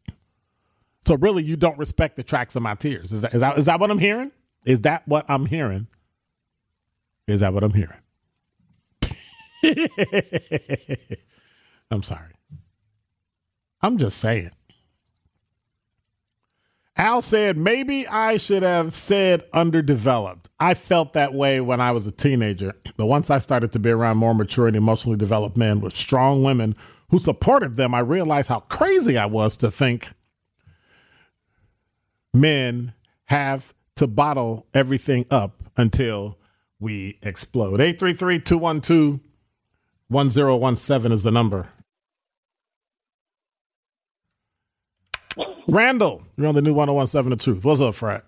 So 1.05 1.16
really, 1.16 1.43
you 1.43 1.59
don't 1.59 1.78
respect 1.78 2.16
the 2.16 2.22
tracks 2.22 2.57
of 2.57 2.62
my 2.62 2.74
tears. 2.74 3.12
Is 3.12 3.20
that, 3.20 3.34
is 3.34 3.40
that, 3.40 3.59
is 3.59 3.66
that 3.66 3.80
what 3.80 3.90
I'm 3.90 3.99
hearing? 3.99 4.32
Is 4.64 4.80
that 4.80 5.07
what 5.07 5.26
I'm 5.28 5.45
hearing? 5.45 5.88
Is 7.26 7.40
that 7.40 7.53
what 7.53 7.62
I'm 7.62 7.74
hearing? 7.74 7.99
I'm 11.93 12.03
sorry. 12.03 12.32
I'm 13.82 13.99
just 13.99 14.18
saying. 14.18 14.51
Al 16.97 17.22
said, 17.22 17.57
maybe 17.57 18.07
I 18.07 18.36
should 18.36 18.62
have 18.62 18.97
said 18.97 19.45
underdeveloped. 19.53 20.51
I 20.61 20.74
felt 20.74 21.14
that 21.14 21.34
way 21.34 21.61
when 21.61 21.80
I 21.80 21.90
was 21.93 22.07
a 22.07 22.12
teenager. 22.12 22.74
But 22.97 23.07
once 23.07 23.30
I 23.30 23.38
started 23.38 23.72
to 23.72 23.78
be 23.78 23.90
around 23.90 24.18
more 24.18 24.34
mature 24.34 24.66
and 24.66 24.76
emotionally 24.76 25.16
developed 25.16 25.57
men 25.57 25.80
with 25.80 25.97
strong 25.97 26.43
women 26.43 26.76
who 27.11 27.18
supported 27.18 27.76
them, 27.76 27.95
I 27.95 28.01
realized 28.01 28.49
how 28.49 28.61
crazy 28.61 29.16
I 29.18 29.26
was 29.26 29.57
to 29.59 29.70
think 29.70 30.11
men 32.34 32.93
have 33.26 33.74
to 33.97 34.07
bottle 34.07 34.66
everything 34.74 35.26
up 35.30 35.62
until 35.76 36.38
we 36.78 37.18
explode. 37.22 37.80
833 37.80 38.38
212 38.40 39.20
1017 40.09 41.12
is 41.12 41.22
the 41.22 41.30
number. 41.30 41.68
Randall, 45.68 46.22
you're 46.36 46.48
on 46.48 46.54
the 46.54 46.62
new 46.62 46.74
1017 46.74 47.30
The 47.30 47.36
Truth. 47.36 47.64
What's 47.64 47.80
up, 47.80 47.94
Frat? 47.94 48.24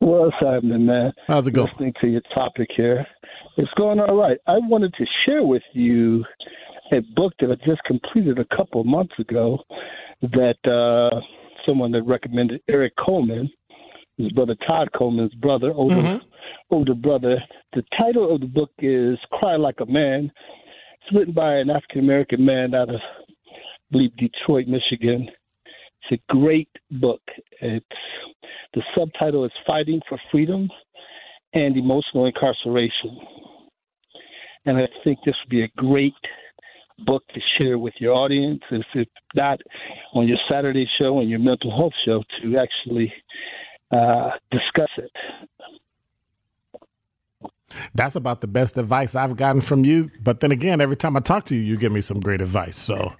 What's 0.00 0.34
happening, 0.40 0.86
man? 0.86 1.12
How's 1.28 1.46
it 1.46 1.52
going? 1.52 1.68
Listening 1.68 1.94
to 2.02 2.08
your 2.10 2.20
topic 2.34 2.68
here. 2.76 3.06
It's 3.56 3.70
going 3.76 4.00
all 4.00 4.16
right. 4.16 4.38
I 4.46 4.54
wanted 4.58 4.92
to 4.94 5.06
share 5.24 5.44
with 5.44 5.62
you 5.72 6.24
a 6.92 7.00
book 7.14 7.32
that 7.40 7.50
I 7.50 7.54
just 7.66 7.82
completed 7.84 8.38
a 8.38 8.56
couple 8.56 8.80
of 8.80 8.86
months 8.86 9.14
ago 9.18 9.58
that 10.22 10.56
uh, 10.66 11.20
someone 11.68 11.92
that 11.92 12.02
recommended 12.02 12.60
Eric 12.68 12.94
Coleman, 13.02 13.48
his 14.18 14.32
brother 14.32 14.56
Todd 14.68 14.90
Coleman's 14.96 15.34
brother, 15.34 15.72
older, 15.72 16.20
older 16.70 16.94
brother. 16.94 17.36
The 17.74 17.82
title 17.98 18.34
of 18.34 18.40
the 18.40 18.46
book 18.46 18.70
is 18.78 19.18
Cry 19.32 19.56
Like 19.56 19.76
a 19.80 19.86
Man. 19.86 20.30
It's 21.02 21.16
written 21.16 21.32
by 21.34 21.54
an 21.54 21.70
African 21.70 22.00
American 22.00 22.44
man 22.44 22.74
out 22.74 22.90
of, 22.90 22.96
I 22.96 23.32
believe, 23.90 24.10
Detroit, 24.16 24.66
Michigan. 24.68 25.28
A 26.12 26.18
great 26.28 26.68
book. 26.90 27.22
It's 27.62 27.86
the 28.74 28.82
subtitle 28.94 29.46
is 29.46 29.52
Fighting 29.66 30.00
for 30.08 30.18
Freedom 30.30 30.68
and 31.54 31.74
Emotional 31.74 32.26
Incarceration. 32.26 33.18
And 34.66 34.76
I 34.76 34.88
think 35.04 35.20
this 35.24 35.34
would 35.42 35.48
be 35.48 35.64
a 35.64 35.68
great 35.76 36.12
book 37.06 37.22
to 37.34 37.40
share 37.58 37.78
with 37.78 37.94
your 37.98 38.12
audience. 38.12 38.60
If 38.70 39.08
not 39.34 39.60
on 40.12 40.28
your 40.28 40.36
Saturday 40.50 40.86
show 41.00 41.20
and 41.20 41.30
your 41.30 41.38
mental 41.38 41.74
health 41.74 41.94
show, 42.04 42.22
to 42.42 42.58
actually 42.58 43.12
uh, 43.90 44.32
discuss 44.50 44.90
it. 44.98 45.10
That's 47.94 48.16
about 48.16 48.42
the 48.42 48.48
best 48.48 48.76
advice 48.76 49.14
I've 49.16 49.36
gotten 49.36 49.62
from 49.62 49.84
you. 49.84 50.10
But 50.20 50.40
then 50.40 50.52
again, 50.52 50.82
every 50.82 50.96
time 50.96 51.16
I 51.16 51.20
talk 51.20 51.46
to 51.46 51.54
you, 51.54 51.62
you 51.62 51.78
give 51.78 51.92
me 51.92 52.02
some 52.02 52.20
great 52.20 52.42
advice. 52.42 52.76
So 52.76 53.14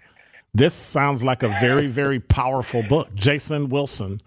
this 0.55 0.74
sounds 0.74 1.22
like 1.24 1.42
a 1.42 1.48
very, 1.48 1.86
very 1.86 2.20
powerful 2.20 2.82
book. 2.82 3.14
Jason 3.14 3.68
Wilson, 3.68 4.20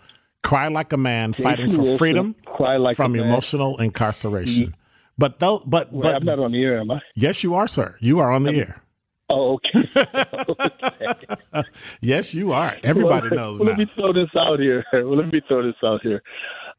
Cry 0.43 0.67
Like 0.67 0.93
a 0.93 0.97
Man, 0.97 1.33
Jason 1.33 1.43
Fighting 1.43 1.69
for 1.71 1.81
Wilson, 1.81 1.97
Freedom 1.97 2.35
Cry 2.45 2.77
Like 2.77 2.95
from 2.97 3.13
a 3.15 3.17
Man. 3.19 3.27
Emotional 3.27 3.77
Incarceration. 3.79 4.75
But 5.17 5.39
though, 5.39 5.59
but 5.65 5.91
Well, 5.93 6.01
but 6.03 6.15
I'm 6.17 6.25
not 6.25 6.39
on 6.39 6.51
the 6.51 6.63
air, 6.63 6.79
am 6.79 6.91
I? 6.91 7.01
yes, 7.15 7.43
you 7.43 7.55
are, 7.55 7.67
sir. 7.67 7.95
You 7.99 8.19
are 8.19 8.31
on 8.31 8.43
the 8.43 8.53
air. 8.53 8.81
Oh, 9.29 9.57
okay. 9.75 11.63
Yes, 12.01 12.33
you 12.33 12.51
are. 12.51 12.77
Everybody 12.83 13.29
well, 13.29 13.39
knows 13.53 13.59
well. 13.59 13.69
Let 13.69 13.77
me 13.79 13.85
throw 13.95 14.13
this 14.13 14.29
out 14.37 14.59
here. 14.59 14.83
Well, 14.93 15.15
let 15.15 15.31
me 15.31 15.41
throw 15.47 15.63
this 15.63 15.75
out 15.83 16.01
here. 16.03 16.21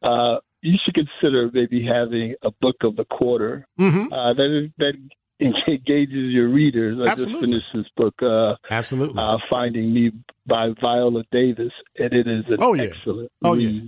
Uh, 0.01 0.37
you 0.61 0.77
should 0.83 0.93
consider 0.93 1.49
maybe 1.53 1.85
having 1.85 2.35
a 2.43 2.51
book 2.61 2.77
of 2.83 2.95
the 2.95 3.05
quarter 3.05 3.67
Mhm. 3.79 4.05
uh, 4.11 4.33
that 4.33 4.71
that 4.77 4.93
engages 5.67 6.31
your 6.33 6.49
readers. 6.49 6.97
I 6.99 7.11
Absolutely. 7.11 7.33
just 7.33 7.41
finished 7.41 7.67
this 7.73 7.85
book, 7.95 8.15
uh, 8.23 8.55
Absolutely. 8.71 9.21
uh, 9.21 9.37
"Finding 9.49 9.93
Me" 9.93 10.11
by 10.45 10.69
Viola 10.81 11.23
Davis, 11.31 11.71
and 11.97 12.13
it 12.13 12.27
is 12.27 12.45
an 12.49 12.57
Oh, 12.59 12.73
yeah. 12.73 12.83
excellent 12.83 13.31
Oh, 13.43 13.53
yeah. 13.53 13.79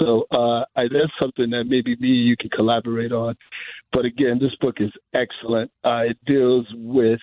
So 0.00 0.26
uh, 0.32 0.64
I, 0.76 0.82
that's 0.88 1.12
something 1.22 1.50
that 1.50 1.64
maybe 1.68 1.96
me 2.00 2.18
and 2.18 2.28
you 2.28 2.36
can 2.36 2.50
collaborate 2.50 3.12
on. 3.12 3.36
But 3.92 4.04
again, 4.04 4.38
this 4.40 4.54
book 4.60 4.76
is 4.80 4.90
excellent. 5.14 5.70
Uh, 5.84 6.02
it 6.10 6.18
deals 6.26 6.66
with 6.74 7.20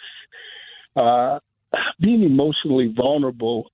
uh, 0.95 1.39
being 1.99 2.23
emotionally 2.23 2.93
vulnerable, 2.95 3.69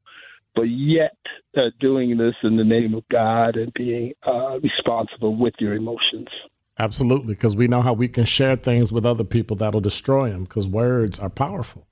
but 0.55 0.63
yet 0.63 1.15
uh, 1.55 1.69
doing 1.79 2.17
this 2.17 2.33
in 2.43 2.57
the 2.57 2.63
name 2.63 2.95
of 2.95 3.03
God 3.09 3.55
and 3.55 3.71
being 3.73 4.13
uh, 4.25 4.59
responsible 4.59 5.35
with 5.35 5.53
your 5.59 5.75
emotions. 5.75 6.27
Absolutely, 6.80 7.34
because 7.34 7.55
we 7.55 7.67
know 7.67 7.82
how 7.82 7.93
we 7.93 8.07
can 8.07 8.25
share 8.25 8.55
things 8.55 8.91
with 8.91 9.05
other 9.05 9.23
people 9.23 9.55
that'll 9.57 9.82
destroy 9.82 10.30
them. 10.30 10.43
Because 10.43 10.67
words 10.67 11.19
are 11.19 11.30
powerful. 11.30 11.88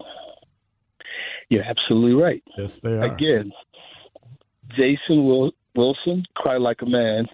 You're 1.50 1.64
absolutely 1.64 2.14
right. 2.22 2.44
Yes, 2.58 2.80
they 2.84 2.94
are. 2.94 3.04
Again, 3.04 3.52
Jason 4.72 5.26
Wil- 5.26 5.54
Wilson, 5.76 6.24
Cry 6.36 6.58
Like 6.58 6.82
a 6.82 6.86
Man, 6.86 7.26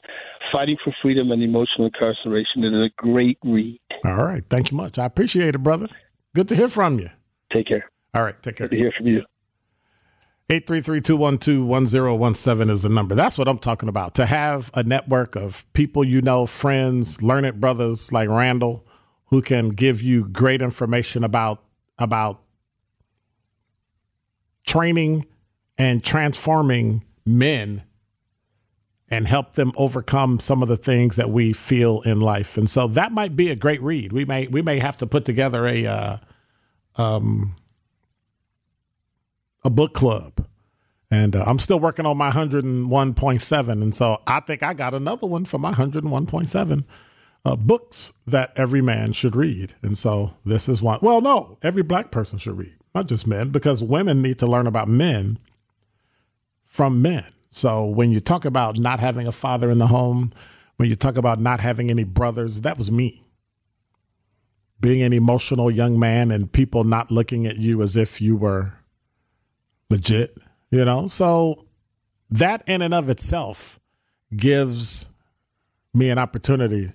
Fighting 0.53 0.77
for 0.83 0.93
Freedom 1.01 1.31
and 1.31 1.41
Emotional 1.41 1.85
Incarceration. 1.87 2.63
It 2.63 2.73
is 2.73 2.81
a 2.83 2.89
great 2.97 3.37
read. 3.43 3.79
All 4.05 4.23
right. 4.23 4.43
Thank 4.49 4.71
you 4.71 4.77
much. 4.77 4.97
I 4.97 5.05
appreciate 5.05 5.55
it, 5.55 5.59
brother. 5.59 5.87
Good 6.35 6.47
to 6.49 6.55
hear 6.55 6.67
from 6.67 6.99
you. 6.99 7.09
Take 7.53 7.67
care. 7.67 7.89
All 8.13 8.23
right. 8.23 8.41
Take 8.41 8.57
care. 8.57 8.67
Good 8.67 8.75
to 8.75 8.81
hear 8.81 8.93
from 8.97 9.07
you. 9.07 9.21
833-212-1017 10.51 12.69
is 12.69 12.81
the 12.81 12.89
number. 12.89 13.15
That's 13.15 13.37
what 13.37 13.47
I'm 13.47 13.57
talking 13.57 13.87
about. 13.87 14.15
To 14.15 14.25
have 14.25 14.69
a 14.73 14.83
network 14.83 15.37
of 15.37 15.65
people 15.71 16.03
you 16.03 16.21
know, 16.21 16.45
friends, 16.45 17.23
learned 17.23 17.61
brothers 17.61 18.11
like 18.11 18.27
Randall, 18.27 18.85
who 19.27 19.41
can 19.41 19.69
give 19.69 20.01
you 20.01 20.27
great 20.27 20.61
information 20.61 21.23
about 21.23 21.63
about 21.97 22.41
training 24.67 25.25
and 25.77 26.03
transforming 26.03 27.05
men 27.25 27.83
and 29.07 29.29
help 29.29 29.53
them 29.53 29.71
overcome 29.77 30.41
some 30.41 30.61
of 30.61 30.67
the 30.67 30.75
things 30.75 31.15
that 31.15 31.29
we 31.29 31.53
feel 31.53 32.01
in 32.01 32.19
life. 32.19 32.57
And 32.57 32.69
so 32.69 32.89
that 32.89 33.13
might 33.13 33.37
be 33.37 33.49
a 33.51 33.55
great 33.55 33.81
read. 33.81 34.11
We 34.11 34.25
may 34.25 34.47
we 34.47 34.61
may 34.61 34.79
have 34.79 34.97
to 34.97 35.07
put 35.07 35.23
together 35.23 35.65
a 35.65 35.85
uh, 35.85 36.17
um, 36.97 37.55
a 39.63 39.69
book 39.69 39.93
club. 39.93 40.45
And 41.09 41.35
uh, 41.35 41.43
I'm 41.45 41.59
still 41.59 41.79
working 41.79 42.05
on 42.05 42.17
my 42.17 42.31
101.7. 42.31 43.69
And 43.69 43.93
so 43.93 44.21
I 44.25 44.39
think 44.39 44.63
I 44.63 44.73
got 44.73 44.93
another 44.93 45.27
one 45.27 45.43
for 45.43 45.57
my 45.57 45.73
101.7 45.73 46.85
uh, 47.43 47.55
books 47.55 48.13
that 48.25 48.53
every 48.55 48.81
man 48.81 49.11
should 49.11 49.35
read. 49.35 49.75
And 49.81 49.97
so 49.97 50.33
this 50.45 50.69
is 50.69 50.81
one. 50.81 50.99
Well, 51.01 51.21
no, 51.21 51.57
every 51.61 51.83
black 51.83 52.11
person 52.11 52.39
should 52.39 52.57
read, 52.57 52.77
not 52.95 53.07
just 53.07 53.27
men, 53.27 53.49
because 53.49 53.83
women 53.83 54.21
need 54.21 54.39
to 54.39 54.47
learn 54.47 54.67
about 54.67 54.87
men 54.87 55.39
from 56.65 57.01
men. 57.01 57.25
So 57.49 57.85
when 57.85 58.11
you 58.11 58.21
talk 58.21 58.45
about 58.45 58.77
not 58.77 59.01
having 59.01 59.27
a 59.27 59.33
father 59.33 59.69
in 59.69 59.79
the 59.79 59.87
home, 59.87 60.31
when 60.77 60.89
you 60.89 60.95
talk 60.95 61.17
about 61.17 61.39
not 61.39 61.59
having 61.59 61.89
any 61.89 62.05
brothers, 62.05 62.61
that 62.61 62.77
was 62.77 62.89
me. 62.89 63.25
Being 64.79 65.01
an 65.01 65.13
emotional 65.13 65.69
young 65.69 65.99
man 65.99 66.31
and 66.31 66.51
people 66.51 66.85
not 66.85 67.11
looking 67.11 67.45
at 67.45 67.57
you 67.57 67.81
as 67.81 67.97
if 67.97 68.21
you 68.21 68.37
were 68.37 68.73
legit, 69.91 70.37
you 70.71 70.83
know? 70.83 71.07
So 71.07 71.65
that 72.29 72.63
in 72.67 72.81
and 72.81 72.93
of 72.93 73.09
itself 73.09 73.79
gives 74.35 75.09
me 75.93 76.09
an 76.09 76.17
opportunity, 76.17 76.93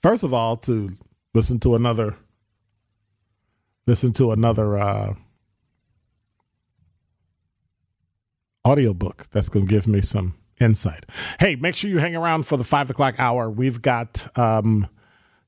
first 0.00 0.22
of 0.22 0.32
all, 0.32 0.56
to 0.58 0.96
listen 1.34 1.58
to 1.60 1.74
another, 1.74 2.16
listen 3.86 4.12
to 4.14 4.30
another, 4.30 4.78
uh, 4.78 5.14
audiobook 8.66 9.26
that's 9.30 9.48
going 9.48 9.66
to 9.66 9.70
give 9.70 9.86
me 9.86 10.00
some 10.00 10.34
insight. 10.60 11.04
Hey, 11.38 11.56
make 11.56 11.74
sure 11.74 11.90
you 11.90 11.98
hang 11.98 12.16
around 12.16 12.46
for 12.46 12.56
the 12.56 12.64
five 12.64 12.88
o'clock 12.88 13.16
hour. 13.18 13.50
We've 13.50 13.82
got 13.82 14.26
um, 14.38 14.88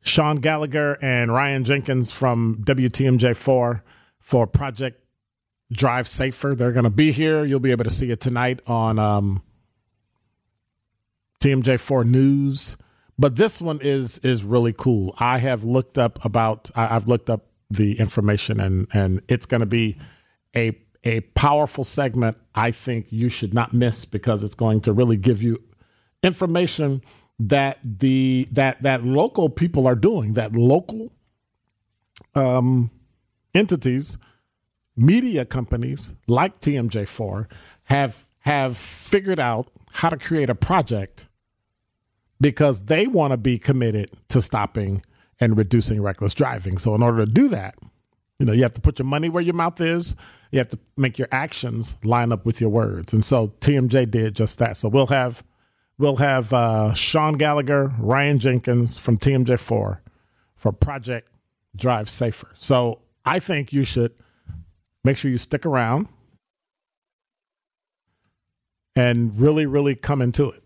Sean 0.02 0.36
Gallagher 0.36 0.98
and 1.00 1.32
Ryan 1.32 1.64
Jenkins 1.64 2.10
from 2.10 2.62
WTMJ4 2.64 3.80
for 4.20 4.46
Project 4.46 5.05
Drive 5.72 6.08
Safer. 6.08 6.54
They're 6.54 6.72
going 6.72 6.84
to 6.84 6.90
be 6.90 7.12
here. 7.12 7.44
You'll 7.44 7.60
be 7.60 7.70
able 7.70 7.84
to 7.84 7.90
see 7.90 8.10
it 8.10 8.20
tonight 8.20 8.60
on 8.66 8.98
um, 8.98 9.42
TMJ4 11.40 12.06
News. 12.06 12.76
But 13.18 13.36
this 13.36 13.62
one 13.62 13.80
is 13.80 14.18
is 14.18 14.44
really 14.44 14.74
cool. 14.74 15.14
I 15.18 15.38
have 15.38 15.64
looked 15.64 15.96
up 15.96 16.22
about. 16.24 16.70
I, 16.76 16.94
I've 16.94 17.08
looked 17.08 17.30
up 17.30 17.46
the 17.70 17.98
information, 17.98 18.60
and 18.60 18.86
and 18.92 19.22
it's 19.26 19.46
going 19.46 19.60
to 19.60 19.66
be 19.66 19.96
a 20.54 20.78
a 21.02 21.20
powerful 21.20 21.82
segment. 21.82 22.36
I 22.54 22.72
think 22.72 23.06
you 23.10 23.30
should 23.30 23.54
not 23.54 23.72
miss 23.72 24.04
because 24.04 24.44
it's 24.44 24.54
going 24.54 24.82
to 24.82 24.92
really 24.92 25.16
give 25.16 25.42
you 25.42 25.62
information 26.22 27.02
that 27.38 27.78
the 27.82 28.48
that 28.52 28.82
that 28.82 29.02
local 29.04 29.48
people 29.48 29.86
are 29.86 29.94
doing. 29.94 30.34
That 30.34 30.52
local 30.52 31.10
um, 32.34 32.90
entities 33.54 34.18
media 34.96 35.44
companies 35.44 36.14
like 36.26 36.60
TMJ4 36.60 37.46
have 37.84 38.26
have 38.40 38.76
figured 38.76 39.40
out 39.40 39.68
how 39.92 40.08
to 40.08 40.16
create 40.16 40.48
a 40.48 40.54
project 40.54 41.28
because 42.40 42.84
they 42.84 43.06
want 43.06 43.32
to 43.32 43.36
be 43.36 43.58
committed 43.58 44.10
to 44.28 44.40
stopping 44.40 45.02
and 45.40 45.56
reducing 45.56 46.00
reckless 46.00 46.32
driving. 46.32 46.78
So 46.78 46.94
in 46.94 47.02
order 47.02 47.24
to 47.26 47.30
do 47.30 47.48
that, 47.48 47.74
you 48.38 48.46
know, 48.46 48.52
you 48.52 48.62
have 48.62 48.72
to 48.74 48.80
put 48.80 48.98
your 48.98 49.06
money 49.06 49.28
where 49.28 49.42
your 49.42 49.54
mouth 49.54 49.80
is. 49.80 50.14
You 50.52 50.58
have 50.60 50.68
to 50.68 50.78
make 50.96 51.18
your 51.18 51.28
actions 51.32 51.96
line 52.04 52.32
up 52.32 52.46
with 52.46 52.60
your 52.60 52.70
words. 52.70 53.12
And 53.12 53.24
so 53.24 53.48
TMJ 53.60 54.10
did 54.10 54.34
just 54.34 54.58
that. 54.58 54.76
So 54.76 54.88
we'll 54.88 55.08
have 55.08 55.42
we'll 55.98 56.16
have 56.16 56.52
uh, 56.52 56.94
Sean 56.94 57.34
Gallagher, 57.34 57.92
Ryan 57.98 58.38
Jenkins 58.38 58.98
from 58.98 59.18
TMJ4 59.18 59.98
for 60.54 60.72
Project 60.72 61.30
Drive 61.74 62.08
Safer. 62.08 62.50
So 62.54 63.00
I 63.24 63.38
think 63.38 63.72
you 63.72 63.84
should 63.84 64.12
make 65.06 65.16
sure 65.16 65.30
you 65.30 65.38
stick 65.38 65.64
around 65.64 66.08
and 68.94 69.38
really, 69.40 69.64
really 69.64 69.94
come 69.94 70.20
into 70.20 70.50
it. 70.50 70.62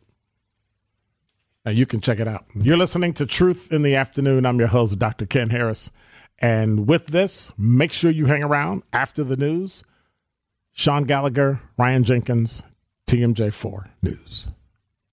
And 1.65 1.77
you 1.77 1.85
can 1.85 2.01
check 2.01 2.19
it 2.19 2.27
out. 2.27 2.47
You're 2.55 2.79
listening 2.79 3.13
to 3.15 3.27
Truth 3.27 3.73
in 3.73 3.83
the 3.83 3.95
Afternoon. 3.95 4.47
I'm 4.47 4.59
your 4.59 4.69
host, 4.69 4.99
Dr. 4.99 5.27
Ken 5.27 5.51
Harris. 5.51 5.91
And 6.39 6.89
with 6.89 7.09
this, 7.09 7.53
make 7.59 7.93
sure 7.93 8.11
you 8.11 8.27
hang 8.27 8.43
around 8.43 8.83
after 8.95 9.23
the 9.23 9.37
news. 9.37 9.85
Sean 10.73 11.05
Gallagher, 11.05 11.61
Ryan 11.77 12.03
Jenkins, 12.03 12.63
TMJ4 13.07 13.91
News. 14.03 14.51